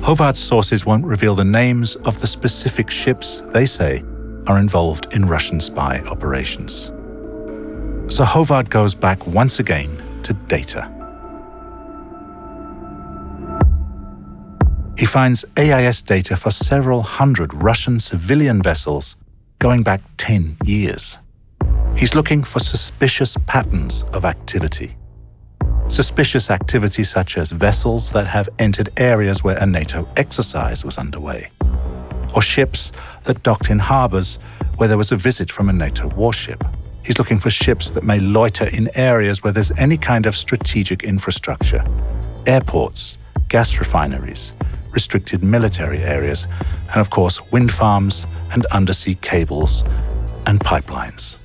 Håvard's 0.00 0.38
sources 0.38 0.84
won't 0.84 1.04
reveal 1.04 1.34
the 1.34 1.44
names 1.44 1.96
of 2.04 2.20
the 2.20 2.26
specific 2.26 2.90
ships 2.90 3.42
they 3.46 3.66
say 3.66 4.04
are 4.46 4.58
involved 4.58 5.06
in 5.12 5.24
Russian 5.24 5.58
spy 5.60 6.00
operations. 6.00 6.92
So 8.08 8.24
Håvard 8.24 8.68
goes 8.68 8.94
back 8.94 9.26
once 9.26 9.58
again 9.58 10.20
to 10.22 10.34
data. 10.48 10.95
He 14.96 15.04
finds 15.04 15.44
AIS 15.58 16.00
data 16.00 16.36
for 16.36 16.50
several 16.50 17.02
hundred 17.02 17.52
Russian 17.52 17.98
civilian 17.98 18.62
vessels 18.62 19.16
going 19.58 19.82
back 19.82 20.00
10 20.16 20.56
years. 20.64 21.18
He's 21.96 22.14
looking 22.14 22.42
for 22.42 22.60
suspicious 22.60 23.36
patterns 23.46 24.04
of 24.14 24.24
activity. 24.24 24.96
Suspicious 25.88 26.50
activity 26.50 27.04
such 27.04 27.36
as 27.36 27.50
vessels 27.50 28.10
that 28.10 28.26
have 28.26 28.48
entered 28.58 28.90
areas 28.96 29.44
where 29.44 29.58
a 29.58 29.66
NATO 29.66 30.08
exercise 30.16 30.82
was 30.82 30.96
underway, 30.96 31.50
or 32.34 32.40
ships 32.40 32.90
that 33.24 33.42
docked 33.42 33.68
in 33.68 33.78
harbours 33.78 34.38
where 34.76 34.88
there 34.88 34.98
was 34.98 35.12
a 35.12 35.16
visit 35.16 35.50
from 35.50 35.68
a 35.68 35.72
NATO 35.74 36.08
warship. 36.08 36.64
He's 37.04 37.18
looking 37.18 37.38
for 37.38 37.50
ships 37.50 37.90
that 37.90 38.02
may 38.02 38.18
loiter 38.18 38.66
in 38.66 38.90
areas 38.94 39.44
where 39.44 39.52
there's 39.52 39.72
any 39.72 39.98
kind 39.98 40.24
of 40.24 40.34
strategic 40.34 41.04
infrastructure 41.04 41.84
airports, 42.46 43.18
gas 43.48 43.78
refineries, 43.78 44.52
restricted 44.96 45.44
military 45.44 46.02
areas, 46.02 46.46
and 46.90 47.00
of 47.04 47.10
course, 47.10 47.36
wind 47.52 47.70
farms 47.70 48.26
and 48.52 48.64
undersea 48.78 49.14
cables 49.16 49.84
and 50.46 50.58
pipelines. 50.60 51.36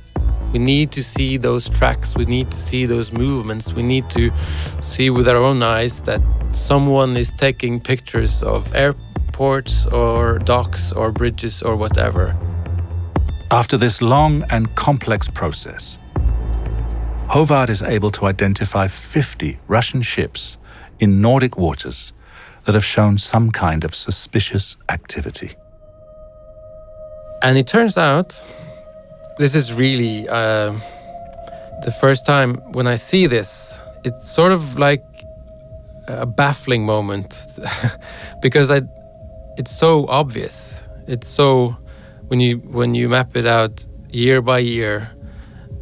We 0.53 0.59
need 0.59 0.91
to 0.93 1.03
see 1.03 1.37
those 1.37 1.69
tracks, 1.69 2.15
we 2.15 2.25
need 2.25 2.49
to 2.51 2.57
see 2.57 2.85
those 2.85 3.11
movements, 3.11 3.73
we 3.73 3.83
need 3.83 4.09
to 4.11 4.31
see 4.79 5.09
with 5.09 5.27
our 5.27 5.41
own 5.49 5.61
eyes 5.63 5.99
that 6.01 6.21
someone 6.51 7.17
is 7.17 7.31
taking 7.31 7.79
pictures 7.79 8.41
of 8.41 8.73
airports 8.73 9.85
or 9.87 10.39
docks 10.39 10.93
or 10.93 11.11
bridges 11.11 11.61
or 11.61 11.75
whatever. 11.75 12.25
After 13.49 13.77
this 13.77 14.01
long 14.01 14.45
and 14.49 14.73
complex 14.75 15.27
process, 15.27 15.97
Håvard 17.31 17.69
is 17.69 17.81
able 17.81 18.11
to 18.11 18.25
identify 18.25 18.87
50 18.87 19.59
Russian 19.67 20.01
ships 20.01 20.57
in 20.99 21.21
Nordic 21.21 21.57
waters 21.57 22.13
that 22.65 22.75
have 22.75 22.85
shown 22.85 23.17
some 23.17 23.51
kind 23.51 23.83
of 23.83 23.95
suspicious 23.95 24.77
activity. 24.89 25.55
And 27.41 27.57
it 27.57 27.67
turns 27.67 27.97
out 27.97 28.41
this 29.37 29.55
is 29.55 29.73
really 29.73 30.27
uh, 30.29 30.73
the 31.83 31.95
first 31.99 32.25
time 32.25 32.55
when 32.73 32.87
I 32.87 32.95
see 32.95 33.25
this. 33.25 33.81
It's 34.03 34.31
sort 34.31 34.51
of 34.51 34.77
like 34.77 35.03
a 36.07 36.25
baffling 36.25 36.85
moment 36.85 37.41
because 38.41 38.69
I, 38.71 38.81
it's 39.57 39.75
so 39.75 40.07
obvious. 40.07 40.87
It's 41.07 41.27
so 41.27 41.75
when 42.27 42.39
you 42.39 42.57
when 42.57 42.95
you 42.95 43.09
map 43.09 43.35
it 43.35 43.45
out 43.45 43.85
year 44.11 44.41
by 44.41 44.59
year, 44.59 45.11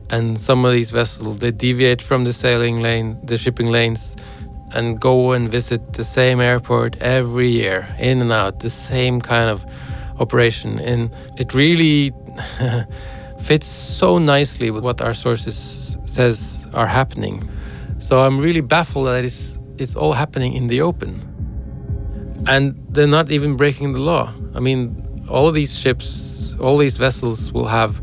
and 0.10 0.40
some 0.40 0.66
of 0.66 0.72
these 0.72 0.92
vessels 0.92 1.40
they 1.40 1.52
deviate 1.52 2.02
from 2.02 2.24
the 2.24 2.34
sailing 2.34 2.82
lane, 2.82 3.20
the 3.24 3.38
shipping 3.38 3.68
lanes, 3.68 4.16
and 4.74 5.00
go 5.00 5.32
and 5.32 5.50
visit 5.50 5.94
the 5.94 6.04
same 6.04 6.40
airport 6.40 6.96
every 7.02 7.50
year, 7.50 7.96
in 8.00 8.22
and 8.22 8.32
out, 8.32 8.60
the 8.60 8.70
same 8.70 9.20
kind 9.22 9.50
of 9.50 9.66
operation, 10.20 10.80
and 10.80 11.12
it 11.38 11.54
really. 11.54 12.12
fits 13.40 13.68
so 13.68 14.18
nicely 14.18 14.70
with 14.70 14.84
what 14.84 15.02
our 15.02 15.14
sources 15.14 15.98
says 16.06 16.68
are 16.74 16.88
happening. 16.88 17.50
So 17.98 18.24
I'm 18.24 18.40
really 18.40 18.62
baffled 18.62 19.08
that 19.08 19.26
it's 19.26 19.58
it's 19.78 19.96
all 19.96 20.14
happening 20.14 20.54
in 20.54 20.68
the 20.68 20.82
open. 20.82 21.26
And 22.48 22.76
they're 22.90 23.08
not 23.08 23.32
even 23.32 23.56
breaking 23.56 23.94
the 23.94 24.00
law. 24.00 24.34
I 24.54 24.60
mean, 24.60 25.26
all 25.30 25.48
of 25.48 25.54
these 25.54 25.78
ships, 25.78 26.54
all 26.60 26.78
these 26.78 26.98
vessels 26.98 27.52
will 27.54 27.68
have 27.68 28.02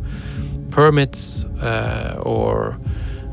permits 0.71 1.45
uh, 1.45 2.21
or 2.23 2.79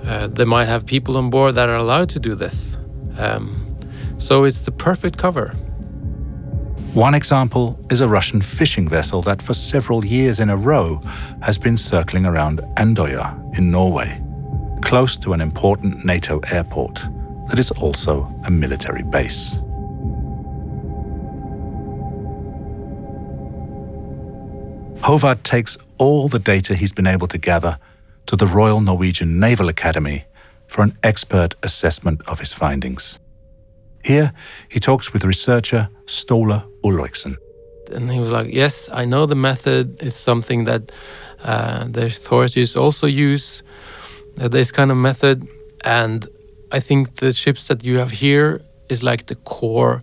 uh, 0.06 0.28
they 0.28 0.46
might 0.46 0.68
have 0.68 0.86
people 0.86 1.18
on 1.18 1.30
board 1.30 1.56
that 1.56 1.70
are 1.70 1.76
allowed 1.76 2.10
to 2.10 2.20
do 2.20 2.36
this. 2.36 2.78
Um, 3.18 3.78
so 4.18 4.44
it's 4.44 4.66
the 4.66 4.72
perfect 4.72 5.18
cover. 5.18 5.50
One 6.94 7.16
example 7.16 7.84
is 7.90 8.02
a 8.02 8.08
Russian 8.08 8.42
fishing 8.42 8.88
vessel 8.88 9.22
that 9.24 9.42
for 9.42 9.54
several 9.54 10.06
years 10.06 10.40
in 10.40 10.50
a 10.50 10.56
row 10.58 11.02
has 11.42 11.58
been 11.58 11.76
circling 11.76 12.26
around 12.26 12.60
Andøya 12.78 13.58
in 13.58 13.72
Norway, 13.72 14.22
close 14.84 15.18
to 15.18 15.34
an 15.34 15.42
important 15.42 16.06
NATO 16.06 16.40
airport 16.52 17.04
that 17.50 17.58
is 17.58 17.72
also 17.72 18.32
a 18.46 18.52
military 18.52 19.04
base. 19.04 19.56
Håvard 25.04 25.44
takes 25.44 25.78
all 25.98 26.30
the 26.30 26.40
data 26.40 26.76
he's 26.76 26.94
been 26.94 27.08
able 27.08 27.28
to 27.28 27.38
gather 27.38 27.78
to 28.28 28.36
the 28.36 28.46
Royal 28.46 28.80
Norwegian 28.80 29.40
Naval 29.40 29.68
Academy 29.68 30.26
for 30.74 30.82
an 30.82 30.98
expert 31.04 31.54
assessment 31.62 32.22
of 32.28 32.40
his 32.40 32.52
findings. 32.52 33.20
Here, 34.04 34.34
he 34.70 34.80
talks 34.80 35.14
with 35.14 35.24
researcher 35.24 35.88
Ståle 36.06 36.64
Ulriksen. 36.84 37.36
And 37.96 38.12
he 38.12 38.20
was 38.20 38.32
like, 38.32 38.52
Yes, 38.52 38.90
I 38.92 39.06
know 39.06 39.28
the 39.28 39.36
method 39.36 40.02
is 40.02 40.16
something 40.16 40.66
that 40.66 40.92
uh, 41.44 41.86
the 41.88 42.08
authorities 42.08 42.76
also 42.76 43.08
use, 43.08 43.62
uh, 44.42 44.48
this 44.48 44.72
kind 44.72 44.90
of 44.90 44.98
method. 44.98 45.48
And 45.86 46.28
I 46.72 46.80
think 46.80 47.16
the 47.16 47.32
ships 47.32 47.68
that 47.68 47.84
you 47.84 48.00
have 48.00 48.12
here 48.12 48.62
is 48.90 49.04
like 49.04 49.28
the 49.28 49.36
core, 49.36 50.02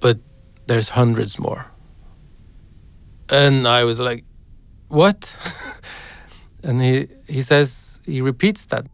but 0.00 0.18
there's 0.66 0.88
hundreds 0.88 1.38
more. 1.38 1.66
And 3.28 3.68
I 3.68 3.84
was 3.84 4.00
like, 4.00 4.24
What? 4.88 5.36
and 6.64 6.80
he, 6.80 7.08
he 7.28 7.42
says, 7.42 8.00
he 8.06 8.22
repeats 8.22 8.64
that. 8.66 8.86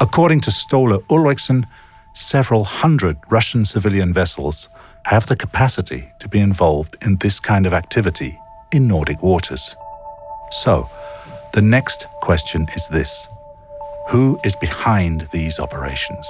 According 0.00 0.40
to 0.42 0.50
Ståle 0.50 1.04
Ulriksen, 1.10 1.66
several 2.14 2.64
hundred 2.64 3.18
Russian 3.28 3.64
civilian 3.64 4.14
vessels 4.14 4.68
have 5.04 5.26
the 5.26 5.36
capacity 5.36 6.10
to 6.20 6.28
be 6.28 6.38
involved 6.38 6.96
in 7.02 7.16
this 7.16 7.38
kind 7.38 7.66
of 7.66 7.74
activity 7.74 8.38
in 8.72 8.88
Nordic 8.88 9.22
waters. 9.22 9.76
So, 10.50 10.88
the 11.52 11.62
next 11.62 12.06
question 12.22 12.66
is 12.74 12.88
this 12.88 13.26
Who 14.08 14.38
is 14.42 14.56
behind 14.56 15.28
these 15.32 15.58
operations? 15.60 16.26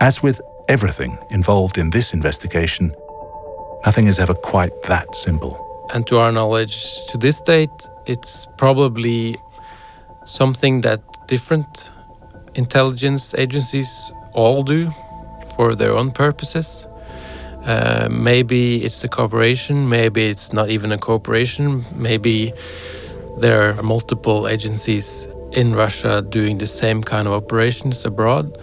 As 0.00 0.22
with 0.22 0.40
everything 0.68 1.18
involved 1.30 1.76
in 1.76 1.90
this 1.90 2.12
investigation, 2.14 2.94
nothing 3.84 4.06
is 4.06 4.18
ever 4.18 4.34
quite 4.34 4.82
that 4.84 5.14
simple. 5.14 5.58
And 5.92 6.06
to 6.06 6.18
our 6.18 6.30
knowledge, 6.30 7.06
to 7.08 7.18
this 7.18 7.40
date, 7.40 7.88
it's 8.06 8.46
probably 8.56 9.36
something 10.24 10.82
that 10.82 11.00
different 11.26 11.90
intelligence 12.54 13.34
agencies 13.34 14.12
all 14.32 14.62
do 14.62 14.90
for 15.56 15.74
their 15.74 15.92
own 15.92 16.10
purposes. 16.10 16.86
Uh, 17.64 18.08
maybe 18.10 18.84
it's 18.84 19.04
a 19.04 19.08
cooperation, 19.08 19.88
maybe 19.88 20.24
it's 20.24 20.52
not 20.52 20.68
even 20.68 20.90
a 20.90 20.98
cooperation, 20.98 21.84
maybe 21.94 22.52
there 23.38 23.70
are 23.78 23.82
multiple 23.82 24.48
agencies 24.48 25.28
in 25.52 25.74
Russia 25.74 26.22
doing 26.22 26.58
the 26.58 26.66
same 26.66 27.02
kind 27.02 27.28
of 27.28 27.34
operations 27.34 28.04
abroad, 28.04 28.58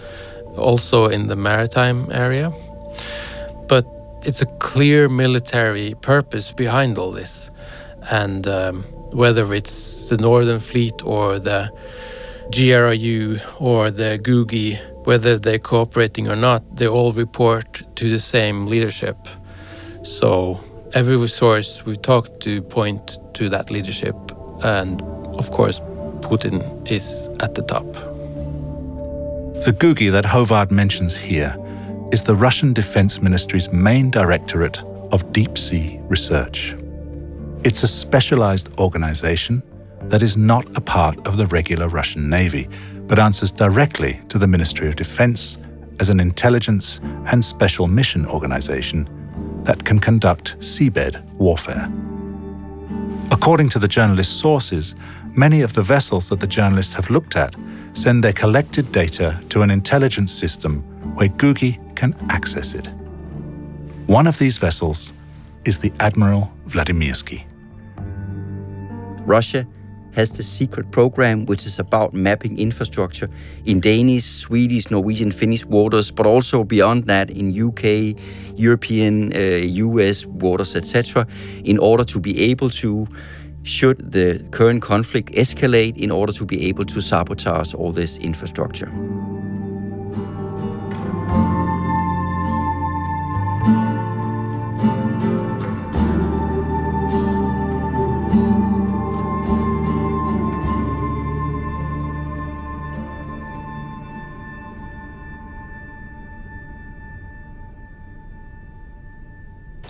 also 0.58 1.06
in 1.06 1.28
the 1.28 1.36
maritime 1.36 2.10
area. 2.12 2.52
But 3.68 3.86
it's 4.22 4.42
a 4.42 4.46
clear 4.46 5.08
military 5.08 5.94
purpose 5.94 6.52
behind 6.52 6.98
all 6.98 7.12
this. 7.12 7.50
And 8.10 8.46
um, 8.46 8.82
whether 9.12 9.54
it's 9.54 10.08
the 10.08 10.16
Northern 10.16 10.60
Fleet 10.60 11.02
or 11.04 11.38
the 11.38 11.70
GRU 12.50 13.38
or 13.58 13.90
the 13.90 14.18
GUGI, 14.18 15.06
whether 15.06 15.38
they're 15.38 15.58
cooperating 15.58 16.28
or 16.28 16.36
not, 16.36 16.76
they 16.76 16.88
all 16.88 17.12
report 17.12 17.82
to 17.96 18.10
the 18.10 18.18
same 18.18 18.66
leadership. 18.66 19.16
So 20.02 20.60
every 20.92 21.16
resource 21.16 21.84
we 21.86 21.96
talk 21.96 22.40
to 22.40 22.62
point 22.62 23.18
to 23.34 23.48
that 23.50 23.70
leadership, 23.70 24.16
and 24.64 25.00
of 25.38 25.50
course, 25.52 25.80
Putin 26.20 26.90
is 26.90 27.28
at 27.40 27.54
the 27.54 27.62
top. 27.62 27.86
The 29.64 29.72
GUGI 29.72 30.10
that 30.12 30.24
Håvard 30.24 30.70
mentions 30.70 31.16
here 31.16 31.56
is 32.12 32.22
the 32.24 32.34
Russian 32.34 32.72
Defense 32.72 33.22
Ministry's 33.22 33.70
main 33.72 34.10
directorate 34.10 34.82
of 35.12 35.32
deep 35.32 35.56
sea 35.56 36.00
research. 36.08 36.74
It's 37.62 37.82
a 37.82 37.88
specialized 37.88 38.68
organization 38.78 39.62
that 40.10 40.22
is 40.22 40.36
not 40.36 40.66
a 40.76 40.80
part 40.80 41.16
of 41.26 41.36
the 41.36 41.46
regular 41.46 41.88
Russian 41.88 42.28
Navy, 42.28 42.68
but 43.06 43.18
answers 43.18 43.52
directly 43.52 44.20
to 44.28 44.38
the 44.38 44.46
Ministry 44.46 44.88
of 44.88 44.96
Defense 44.96 45.56
as 46.00 46.08
an 46.08 46.18
intelligence 46.18 47.00
and 47.26 47.44
special 47.44 47.86
mission 47.86 48.26
organization 48.26 49.08
that 49.62 49.84
can 49.84 50.00
conduct 50.00 50.58
seabed 50.58 51.22
warfare. 51.34 51.90
According 53.30 53.68
to 53.70 53.78
the 53.78 53.86
journalist's 53.86 54.34
sources, 54.34 54.96
many 55.36 55.60
of 55.62 55.74
the 55.74 55.82
vessels 55.82 56.28
that 56.28 56.40
the 56.40 56.46
journalists 56.46 56.94
have 56.94 57.08
looked 57.08 57.36
at 57.36 57.54
send 57.92 58.24
their 58.24 58.32
collected 58.32 58.90
data 58.90 59.40
to 59.48 59.62
an 59.62 59.70
intelligence 59.70 60.32
system 60.32 60.82
where 61.14 61.28
GUGI 61.28 61.96
can 61.96 62.16
access 62.30 62.74
it. 62.74 62.88
One 64.06 64.26
of 64.26 64.38
these 64.38 64.58
vessels 64.58 65.12
is 65.64 65.78
the 65.78 65.92
Admiral 66.00 66.52
Vladimirsky. 66.66 67.44
Russia 69.24 69.66
has 70.20 70.30
the 70.30 70.42
secret 70.42 70.90
program, 70.90 71.46
which 71.46 71.64
is 71.66 71.78
about 71.78 72.12
mapping 72.12 72.58
infrastructure 72.58 73.28
in 73.64 73.80
Danish, 73.80 74.24
Swedish, 74.24 74.90
Norwegian, 74.90 75.30
Finnish 75.30 75.64
waters, 75.64 76.10
but 76.10 76.26
also 76.26 76.62
beyond 76.62 77.06
that 77.06 77.30
in 77.30 77.46
UK, 77.68 77.84
European, 78.56 79.32
uh, 79.32 79.38
US 79.86 80.26
waters, 80.26 80.76
etc., 80.76 81.26
in 81.64 81.78
order 81.78 82.04
to 82.04 82.20
be 82.20 82.32
able 82.50 82.70
to, 82.82 83.06
should 83.62 84.12
the 84.12 84.28
current 84.50 84.82
conflict 84.82 85.32
escalate, 85.32 85.96
in 85.96 86.10
order 86.10 86.32
to 86.32 86.44
be 86.44 86.68
able 86.68 86.84
to 86.84 87.00
sabotage 87.00 87.72
all 87.74 87.92
this 87.92 88.18
infrastructure. 88.18 88.90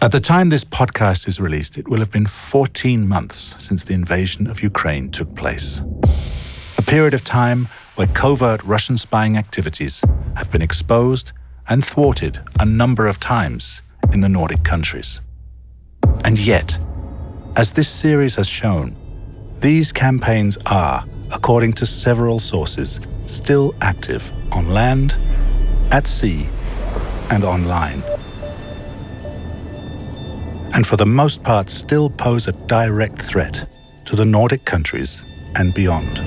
At 0.03 0.13
the 0.13 0.21
time 0.21 0.49
this 0.49 0.65
podcast 0.65 1.29
is 1.29 1.39
released, 1.39 1.77
it 1.77 1.87
will 1.87 1.99
have 1.99 2.11
been 2.11 2.25
14 2.25 3.07
months 3.07 3.55
since 3.59 3.85
the 3.85 3.93
invasion 3.93 4.47
of 4.47 4.63
Ukraine 4.63 5.11
took 5.11 5.35
place. 5.35 5.83
A 6.79 6.83
period 6.83 7.13
of 7.13 7.23
time 7.23 7.69
where 7.97 8.07
covert 8.07 8.65
Russian 8.65 8.97
spying 8.97 9.37
activities 9.37 10.03
have 10.37 10.51
been 10.51 10.63
exposed 10.63 11.33
and 11.69 11.85
thwarted 11.85 12.41
a 12.59 12.65
number 12.65 13.09
of 13.09 13.21
times 13.21 13.83
in 14.11 14.21
the 14.21 14.29
Nordic 14.31 14.65
countries. 14.65 15.21
And 16.25 16.39
yet, 16.39 16.79
as 17.55 17.73
this 17.73 17.91
series 17.91 18.37
has 18.37 18.49
shown, 18.49 18.97
these 19.61 19.93
campaigns 19.93 20.57
are, 20.65 21.05
according 21.31 21.75
to 21.75 21.85
several 21.85 22.41
sources, 22.41 23.01
still 23.27 23.75
active 23.83 24.33
on 24.51 24.73
land, 24.73 25.15
at 25.91 26.07
sea, 26.07 26.49
and 27.29 27.45
online 27.45 28.03
and 30.72 30.87
for 30.87 30.96
the 30.96 31.06
most 31.06 31.42
part 31.42 31.68
still 31.68 32.09
pose 32.11 32.46
a 32.46 32.52
direct 32.52 33.20
threat 33.20 33.68
to 34.04 34.16
the 34.16 34.24
Nordic 34.24 34.64
countries 34.64 35.22
and 35.56 35.74
beyond. 35.74 36.18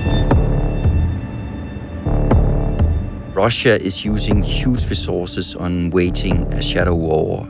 Russia 3.34 3.80
is 3.80 4.04
using 4.04 4.42
huge 4.42 4.88
resources 4.88 5.54
on 5.56 5.90
waging 5.90 6.44
a 6.52 6.62
shadow 6.62 6.94
war 6.94 7.48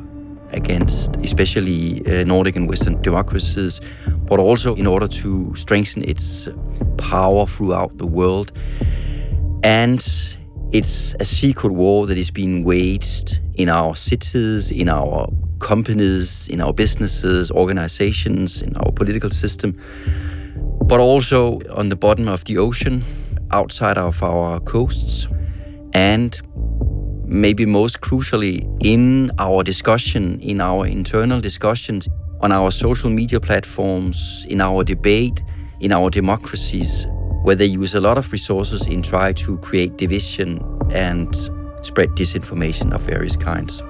against 0.52 1.16
especially 1.16 2.00
uh, 2.06 2.24
Nordic 2.24 2.56
and 2.56 2.68
Western 2.68 3.02
democracies, 3.02 3.80
but 4.28 4.38
also 4.38 4.74
in 4.76 4.86
order 4.86 5.08
to 5.08 5.54
strengthen 5.54 6.02
its 6.08 6.48
power 6.96 7.46
throughout 7.46 7.98
the 7.98 8.06
world. 8.06 8.52
And 9.62 10.00
it's 10.72 11.14
a 11.20 11.24
secret 11.24 11.72
war 11.72 12.06
that 12.06 12.16
is 12.16 12.30
being 12.30 12.64
waged 12.64 13.40
in 13.56 13.68
our 13.68 13.94
cities, 13.94 14.70
in 14.70 14.88
our 14.88 15.28
companies, 15.64 16.48
in 16.48 16.60
our 16.60 16.72
businesses, 16.72 17.50
organizations, 17.50 18.62
in 18.62 18.76
our 18.76 18.92
political 18.92 19.30
system, 19.30 19.74
but 20.84 21.00
also 21.00 21.58
on 21.74 21.88
the 21.88 21.96
bottom 21.96 22.28
of 22.28 22.44
the 22.44 22.58
ocean, 22.58 23.02
outside 23.50 23.98
of 23.98 24.22
our 24.22 24.60
coasts, 24.60 25.26
and 25.94 26.40
maybe 27.24 27.64
most 27.64 28.00
crucially, 28.00 28.58
in 28.80 29.30
our 29.38 29.62
discussion, 29.64 30.38
in 30.40 30.60
our 30.60 30.86
internal 30.86 31.40
discussions, 31.40 32.08
on 32.40 32.52
our 32.52 32.70
social 32.70 33.08
media 33.08 33.40
platforms, 33.40 34.44
in 34.50 34.60
our 34.60 34.84
debate, 34.84 35.42
in 35.80 35.92
our 35.92 36.10
democracies, 36.10 37.06
where 37.42 37.56
they 37.56 37.64
use 37.64 37.94
a 37.94 38.00
lot 38.00 38.18
of 38.18 38.30
resources 38.32 38.86
in 38.86 39.02
try 39.02 39.32
to 39.32 39.56
create 39.58 39.96
division 39.96 40.60
and 40.92 41.34
spread 41.80 42.10
disinformation 42.10 42.92
of 42.92 43.00
various 43.00 43.36
kinds. 43.36 43.82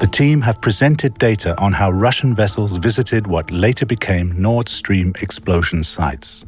The 0.00 0.06
team 0.06 0.40
have 0.40 0.62
presented 0.62 1.18
data 1.18 1.54
on 1.58 1.74
how 1.74 1.90
Russian 1.90 2.34
vessels 2.34 2.78
visited 2.78 3.26
what 3.26 3.50
later 3.50 3.84
became 3.84 4.40
Nord 4.40 4.66
Stream 4.66 5.12
explosion 5.20 5.82
sites. 5.82 6.46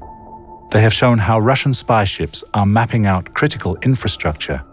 They 0.71 0.81
have 0.81 0.95
shown 0.95 1.19
how 1.19 1.39
Russian 1.39 1.75
spy 1.75 2.05
ships 2.05 2.43
are 2.55 2.65
mapping 2.65 3.05
out 3.05 3.35
critical 3.35 3.77
infrastructure 3.83 4.65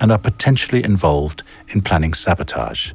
and 0.00 0.12
are 0.12 0.18
potentially 0.18 0.84
involved 0.84 1.42
in 1.70 1.82
planning 1.82 2.14
sabotage. 2.14 2.92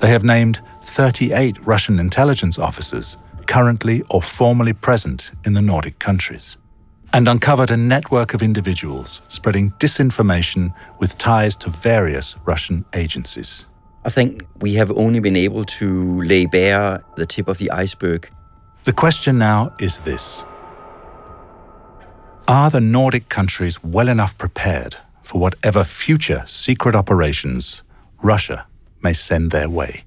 They 0.00 0.08
have 0.08 0.24
named 0.24 0.62
38 0.84 1.66
Russian 1.66 1.98
intelligence 1.98 2.58
officers 2.58 3.18
currently 3.46 4.02
or 4.08 4.22
formerly 4.22 4.72
present 4.72 5.32
in 5.44 5.52
the 5.52 5.60
Nordic 5.60 5.98
countries, 5.98 6.56
and 7.12 7.28
uncovered 7.28 7.70
a 7.70 7.76
network 7.76 8.32
of 8.32 8.42
individuals 8.42 9.20
spreading 9.28 9.72
disinformation 9.72 10.72
with 10.98 11.18
ties 11.18 11.56
to 11.56 11.68
various 11.68 12.36
Russian 12.46 12.86
agencies. 12.94 13.66
I 14.04 14.10
think 14.10 14.42
we 14.60 14.74
have 14.74 14.90
only 14.92 15.20
been 15.20 15.36
able 15.36 15.64
to 15.64 16.22
lay 16.22 16.46
bare 16.46 17.02
the 17.16 17.26
tip 17.26 17.48
of 17.48 17.58
the 17.58 17.70
iceberg. 17.70 18.30
The 18.84 18.92
question 18.92 19.38
now 19.38 19.74
is 19.78 19.98
this 19.98 20.42
Are 22.46 22.70
the 22.70 22.80
Nordic 22.80 23.28
countries 23.28 23.82
well 23.82 24.08
enough 24.08 24.38
prepared 24.38 24.96
for 25.22 25.40
whatever 25.40 25.84
future 25.84 26.44
secret 26.46 26.94
operations 26.94 27.82
Russia 28.22 28.66
may 29.02 29.12
send 29.12 29.50
their 29.50 29.68
way? 29.68 30.04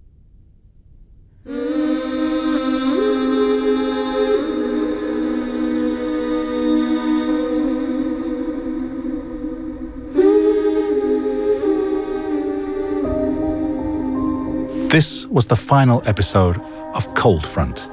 This 14.91 15.25
was 15.27 15.45
the 15.45 15.55
final 15.55 16.03
episode 16.05 16.59
of 16.93 17.13
Cold 17.13 17.47
Front. 17.47 17.87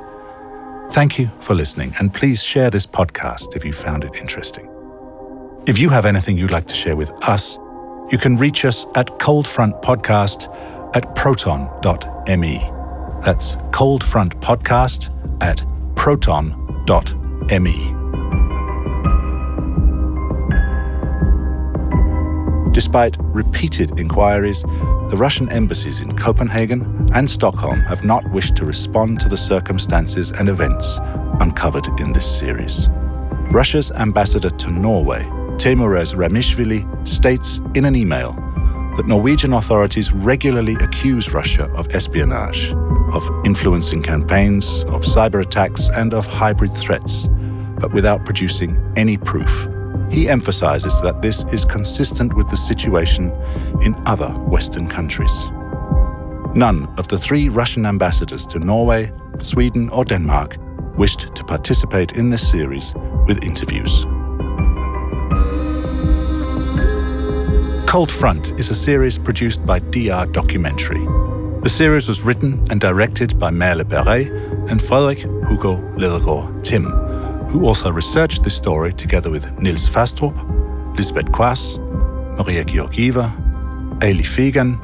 Thank 0.91 1.17
you 1.17 1.31
for 1.39 1.55
listening, 1.55 1.95
and 2.01 2.13
please 2.13 2.43
share 2.43 2.71
this 2.71 2.87
podcast 2.87 3.55
if 3.55 3.65
you 3.65 3.73
found 3.73 4.03
it 4.03 4.17
interesting. 4.17 4.69
If 5.65 5.79
you 5.79 5.91
have 5.91 6.07
anything 6.07 6.37
you'd 6.37 6.51
like 6.51 6.67
to 6.67 6.75
share 6.75 6.97
with 6.97 7.11
us, 7.29 7.57
you 8.11 8.19
can 8.19 8.35
reach 8.35 8.65
us 8.65 8.85
at 8.97 9.17
Cold 9.21 9.47
Front 9.47 9.81
Podcast 9.81 10.53
at 10.97 11.15
proton.me. 11.15 12.69
That's 13.25 13.57
Cold 13.71 14.03
Front 14.03 14.41
Podcast 14.41 15.15
at 15.41 15.63
proton.me. 15.95 16.49
Despite 22.73 23.17
repeated 23.21 24.01
inquiries, 24.01 24.65
the 25.09 25.17
Russian 25.17 25.49
embassies 25.51 26.01
in 26.01 26.15
Copenhagen 26.17 27.09
and 27.15 27.29
Stockholm 27.29 27.81
have 27.81 28.05
not 28.05 28.31
wished 28.31 28.55
to 28.57 28.67
respond 28.67 29.21
to 29.21 29.29
the 29.29 29.39
circumstances 29.39 30.31
and 30.33 30.51
events 30.51 30.99
uncovered 31.41 31.87
in 31.99 32.13
this 32.13 32.39
series. 32.39 32.89
Russia's 33.51 33.91
ambassador 33.93 34.51
to 34.51 34.71
Norway, 34.71 35.25
Teimuraz 35.57 36.15
Ramishvili, 36.15 37.09
states 37.09 37.63
in 37.75 37.87
an 37.87 37.97
email 37.97 38.33
that 38.99 39.07
Norwegian 39.07 39.55
authorities 39.55 40.13
regularly 40.13 40.75
accuse 40.75 41.33
Russia 41.33 41.71
of 41.75 41.89
espionage, 41.95 42.75
of 43.15 43.27
influencing 43.47 44.03
campaigns, 44.03 44.85
of 44.89 45.05
cyber 45.05 45.41
attacks, 45.41 45.89
and 45.89 46.13
of 46.13 46.27
hybrid 46.27 46.77
threats, 46.77 47.29
but 47.81 47.95
without 47.95 48.27
producing 48.27 48.93
any 48.97 49.17
proof 49.17 49.69
he 50.11 50.29
emphasizes 50.29 51.01
that 51.03 51.23
this 51.23 51.45
is 51.53 51.65
consistent 51.65 52.35
with 52.35 52.49
the 52.49 52.57
situation 52.57 53.33
in 53.83 53.95
other 54.07 54.29
Western 54.29 54.89
countries. 54.89 55.49
None 56.55 56.93
of 56.99 57.09
the 57.09 57.19
three 57.19 57.49
Russian 57.49 57.85
ambassadors 57.87 58.47
to 58.47 58.59
Norway, 58.59 59.13
Sweden, 59.43 59.91
or 59.91 60.05
Denmark 60.05 60.57
wished 60.97 61.35
to 61.35 61.45
participate 61.45 62.13
in 62.13 62.31
this 62.31 62.49
series 62.49 62.95
with 63.27 63.45
interviews. 63.45 64.05
Cold 67.89 68.11
Front 68.11 68.59
is 68.59 68.71
a 68.71 68.75
series 68.75 69.19
produced 69.19 69.65
by 69.65 69.79
DR 69.79 70.27
Documentary. 70.33 71.07
The 71.63 71.69
series 71.69 72.09
was 72.09 72.23
written 72.23 72.67
and 72.71 72.81
directed 72.81 73.39
by 73.39 73.51
Merle 73.51 73.85
Perret 73.85 74.31
and 74.71 74.83
Frederik 74.83 75.19
Hugo 75.49 75.77
Ledergaard 75.97 76.63
Tim 76.65 77.08
who 77.49 77.67
also 77.67 77.91
researched 77.91 78.43
this 78.43 78.57
story 78.57 78.93
together 78.93 79.31
with 79.31 79.51
Niels 79.59 79.89
Fastrup, 79.89 80.37
Lisbeth 80.97 81.27
Quass, 81.27 81.79
Maria 82.37 82.65
Georgieva, 82.65 83.33
Ali 84.03 84.23
Fegan, 84.23 84.79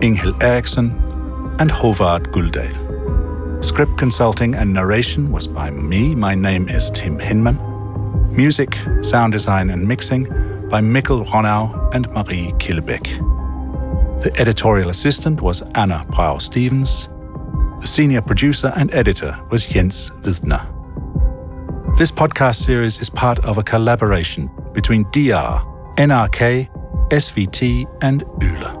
Inghil 0.00 0.40
Eriksson, 0.42 0.90
and 1.58 1.70
Håvard 1.70 2.26
Gulldahl. 2.32 3.64
Script 3.64 3.96
consulting 3.96 4.54
and 4.54 4.72
narration 4.72 5.30
was 5.30 5.46
by 5.46 5.70
me. 5.70 6.14
My 6.14 6.34
name 6.34 6.68
is 6.68 6.90
Tim 6.90 7.18
Hinman. 7.18 7.58
Music, 8.34 8.76
sound 9.02 9.32
design, 9.32 9.70
and 9.70 9.86
mixing 9.86 10.24
by 10.68 10.80
Mikkel 10.80 11.24
Ronau 11.26 11.94
and 11.94 12.10
Marie 12.12 12.52
Killebeck. 12.58 13.04
The 14.22 14.32
editorial 14.40 14.90
assistant 14.90 15.40
was 15.40 15.62
Anna 15.74 16.04
Brau 16.08 16.40
Stevens. 16.40 17.08
The 17.80 17.86
senior 17.86 18.22
producer 18.22 18.72
and 18.76 18.92
editor 18.94 19.38
was 19.50 19.66
Jens 19.66 20.10
Widner. 20.22 20.71
This 22.02 22.10
podcast 22.10 22.64
series 22.64 22.98
is 23.00 23.08
part 23.08 23.38
of 23.44 23.58
a 23.58 23.62
collaboration 23.62 24.50
between 24.74 25.04
DR, 25.12 25.62
NRK, 25.98 26.68
SVT, 27.10 27.86
and 28.02 28.24
Yle. 28.42 28.72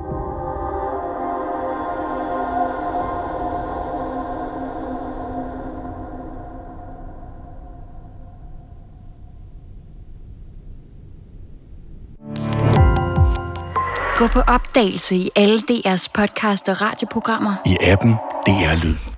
Gå 14.18 14.28
på 14.28 14.40
opdagelse 14.40 15.16
i 15.16 15.30
alle 15.36 15.58
DR's 15.58 16.08
podcast 16.14 16.68
og 16.68 16.80
radioprogrammer. 16.80 17.54
I 17.66 17.76
appen 17.80 18.12
DR 18.46 18.84
Lyd. 18.84 19.11